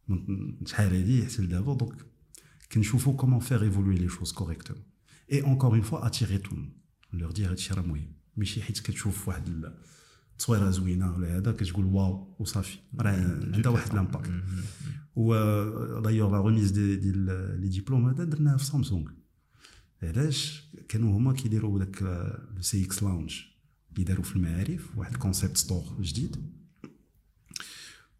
[0.07, 0.25] من
[0.59, 2.05] من شحال هادي حتى لدابا donc
[2.71, 4.83] كنشوفوا comment faire évoluer les choses correctement
[5.31, 6.41] et encore une fois attirer
[10.33, 12.77] التصويره زوينة ولا هذا كتقول واو وصافي.
[12.99, 13.11] راه
[13.53, 14.31] عندها واحد l'impact
[15.15, 15.33] et
[15.99, 17.25] d'ailleurs la remise des- ديال
[17.61, 19.09] les diplômes هذا درناها في سامسونج
[20.03, 22.01] علاش؟ كانوا هما كيديروا داك
[22.57, 23.39] ال CX lounge
[23.93, 26.37] اللي داروا في المعارف واحد ال concept store جديد.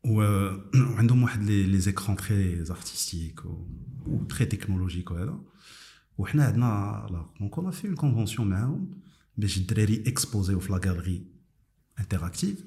[0.05, 5.39] وعندهم واحد les écrans très artistiques et très technologiques وهذا
[6.17, 8.91] وحنا عندنا là donc on fait une convention معاهم
[9.37, 11.32] باش الدراري اكسبوزيو في la galerie
[11.99, 12.63] interactive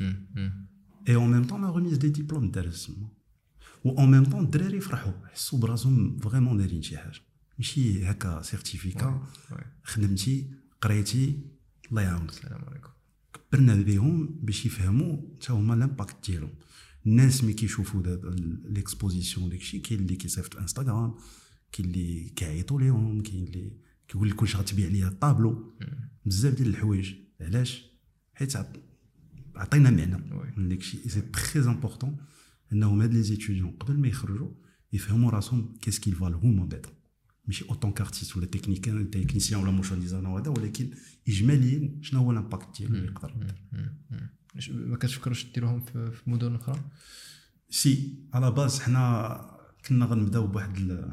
[1.08, 3.08] et en même temps la remise des diplômes دارت تما
[3.84, 7.20] و en même temps الدراري فرحوا حسوا براسهم vraiment دايرين شي حاجة
[7.58, 9.26] ماشي هكا certificat
[9.84, 10.50] خدمتي
[10.80, 11.40] قريتي
[11.90, 12.90] الله يعاونك السلام عليكم
[13.34, 16.54] كبرنا بهم باش يفهموا حتى هما l'impact ديالهم
[17.06, 18.02] الناس ملي كيشوفوا
[18.64, 21.14] l'exposition داكشي كاين اللي كيصيفط انستغرام
[21.72, 23.72] كاين اللي كيعيطوا ليهم كاين اللي
[24.08, 25.74] كيقول لك واش غتبيع لي الطابلو
[26.26, 27.84] بزاف ديال الحوايج علاش
[28.34, 28.56] حيت
[29.56, 30.52] عطينا معنى oui.
[30.56, 32.16] من داكشي c'est très important
[32.72, 34.50] انهم هاد les étudiants قبل ما يخرجوا
[34.92, 36.88] يفهموا راسهم qu'est-ce qu'ils valent هما بعدا.
[37.46, 40.90] ماشي en tant qu'artiste ولا technicien technicien ولا motion designer وهذا ولكن
[41.28, 43.32] اجماليا شنو هو ال impact ديالو اللي يقدر
[44.58, 46.80] ش- ما كتفكروش ديروهم في في مدن أخرى؟
[47.70, 49.56] c'est à la base حنا
[49.88, 51.04] كنا غنبداو بواحد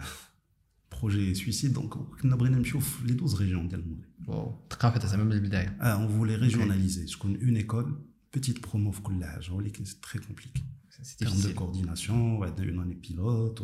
[0.92, 4.06] projet suicide donc كنا بغينا نمشيو في les 12 régions ديال المغرب.
[4.28, 5.68] واو ثقافة زعما من البداية.
[5.82, 8.02] آه on voulait régionaliser تكون une école
[8.34, 10.64] petite promo في كل حاجة ولكن c'est très compliqué
[11.02, 13.62] c'est terme de difficile coordination وعندنا une année pilote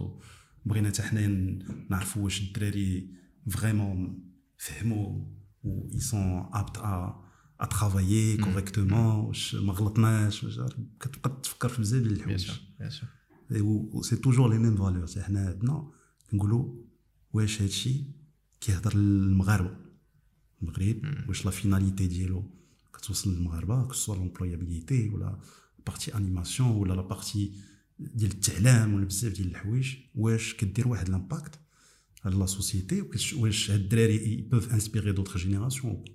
[0.65, 1.59] وبغينا حتى حنايا
[1.89, 3.09] نعرفوا واش الدراري
[3.49, 4.23] vraiment
[4.57, 5.25] فهموا
[5.63, 6.95] و ils sont aptes à
[7.59, 10.59] à travailler correctement واش ما غلطناش واش
[10.99, 12.59] كتبقى تفكر في بزاف ديال bien الحوايج sûr
[13.49, 13.61] bien
[13.91, 15.91] sûr c'est toujours les mêmes valeurs c'est حنا عندنا
[16.33, 16.75] نقولوا
[17.33, 18.05] واش هادشي
[18.61, 19.77] كيهضر للمغاربه
[20.61, 22.58] المغرب واش la finalité ديالو
[23.01, 25.39] كتوصل للمغاربه que ce soit l'employabilité ولا
[25.87, 27.53] partie animation ولا la partie
[27.99, 31.59] ديال التعلام ولا بزاف ديال الحوايج واش كدير واحد l'impact
[32.25, 33.01] على la société
[33.35, 36.05] واش هاد الدراري peuvent inspirer d'autres générations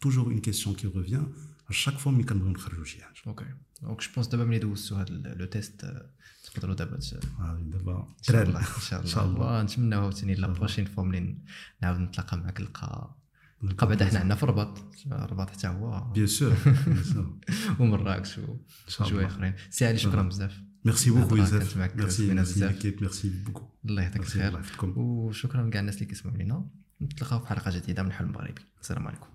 [0.00, 1.32] toujours une question qui revient
[1.70, 3.44] chaque fois ملي كنبغيو نخرجوا شي حاجة OK
[3.82, 6.10] donc je bonne chance دابا ملي دوزتوا هذا le test آه،
[6.44, 6.98] تقدروا دابا
[7.40, 10.46] آه، دابا ان شاء تراب الله ان شاء الله, ان شاء الله ونتمناو عاوتاني la
[10.46, 11.38] prochaine fois ملي
[11.82, 13.16] نعاود نتلاقى معك نلقى
[13.62, 14.78] نلقى بعدا حنا عندنا في الرباط
[15.12, 16.10] الرباط حتى هو.
[16.12, 16.54] bien sûr
[17.78, 19.26] ومراكش الله.
[19.26, 19.54] آخرين.
[19.70, 20.60] سي علي شكرا بزاف.
[20.84, 22.84] merci beaucoup يوسف ميرسي بزاف.
[23.02, 24.62] merci beaucoup الله يعطيك الخير.
[24.96, 26.66] وشكرا لكاع الناس اللي كيسمعوا لينا.
[27.02, 29.26] نتلاقاو في حلقة جديدة من حل المغربي السلام عليكم.